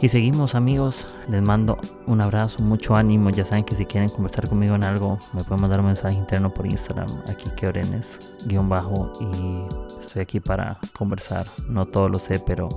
Y 0.00 0.08
seguimos 0.08 0.56
amigos, 0.56 1.16
les 1.28 1.42
mando 1.42 1.78
un 2.06 2.20
abrazo, 2.20 2.64
mucho 2.64 2.96
ánimo. 2.96 3.30
Ya 3.30 3.44
saben 3.44 3.64
que 3.64 3.76
si 3.76 3.86
quieren 3.86 4.08
conversar 4.08 4.48
conmigo 4.48 4.74
en 4.74 4.82
algo, 4.82 5.16
me 5.32 5.44
pueden 5.44 5.62
mandar 5.62 5.78
un 5.78 5.86
mensaje 5.86 6.16
interno 6.16 6.52
por 6.52 6.66
Instagram, 6.66 7.06
aquí 7.30 7.48
que 7.56 7.68
Orenes, 7.68 8.18
guion 8.46 8.68
bajo. 8.68 9.12
Y 9.20 9.64
estoy 10.00 10.22
aquí 10.22 10.40
para 10.40 10.78
conversar. 10.92 11.46
No 11.68 11.86
todo 11.86 12.08
lo 12.08 12.18
sé, 12.18 12.40
pero 12.40 12.68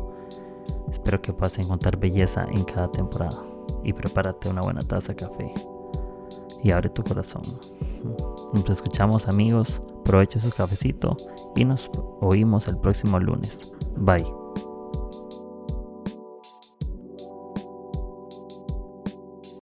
espero 0.92 1.22
que 1.22 1.34
puedas 1.34 1.58
encontrar 1.58 1.98
belleza 1.98 2.46
en 2.52 2.64
cada 2.64 2.92
temporada 2.92 3.55
y 3.84 3.94
prepárate 3.94 4.50
una 4.50 4.62
buena 4.62 4.82
taza 4.82 5.10
de 5.10 5.16
café 5.16 5.54
y 6.64 6.72
abre 6.72 6.90
tu 6.90 7.04
corazón. 7.04 7.44
Nos 8.54 8.70
escuchamos 8.70 9.28
amigos, 9.28 9.82
provecho 10.04 10.40
su 10.40 10.50
cafecito 10.50 11.16
y 11.56 11.64
nos 11.66 11.90
oímos 12.22 12.68
el 12.68 12.78
próximo 12.78 13.20
lunes. 13.20 13.74
Bye. 13.98 14.45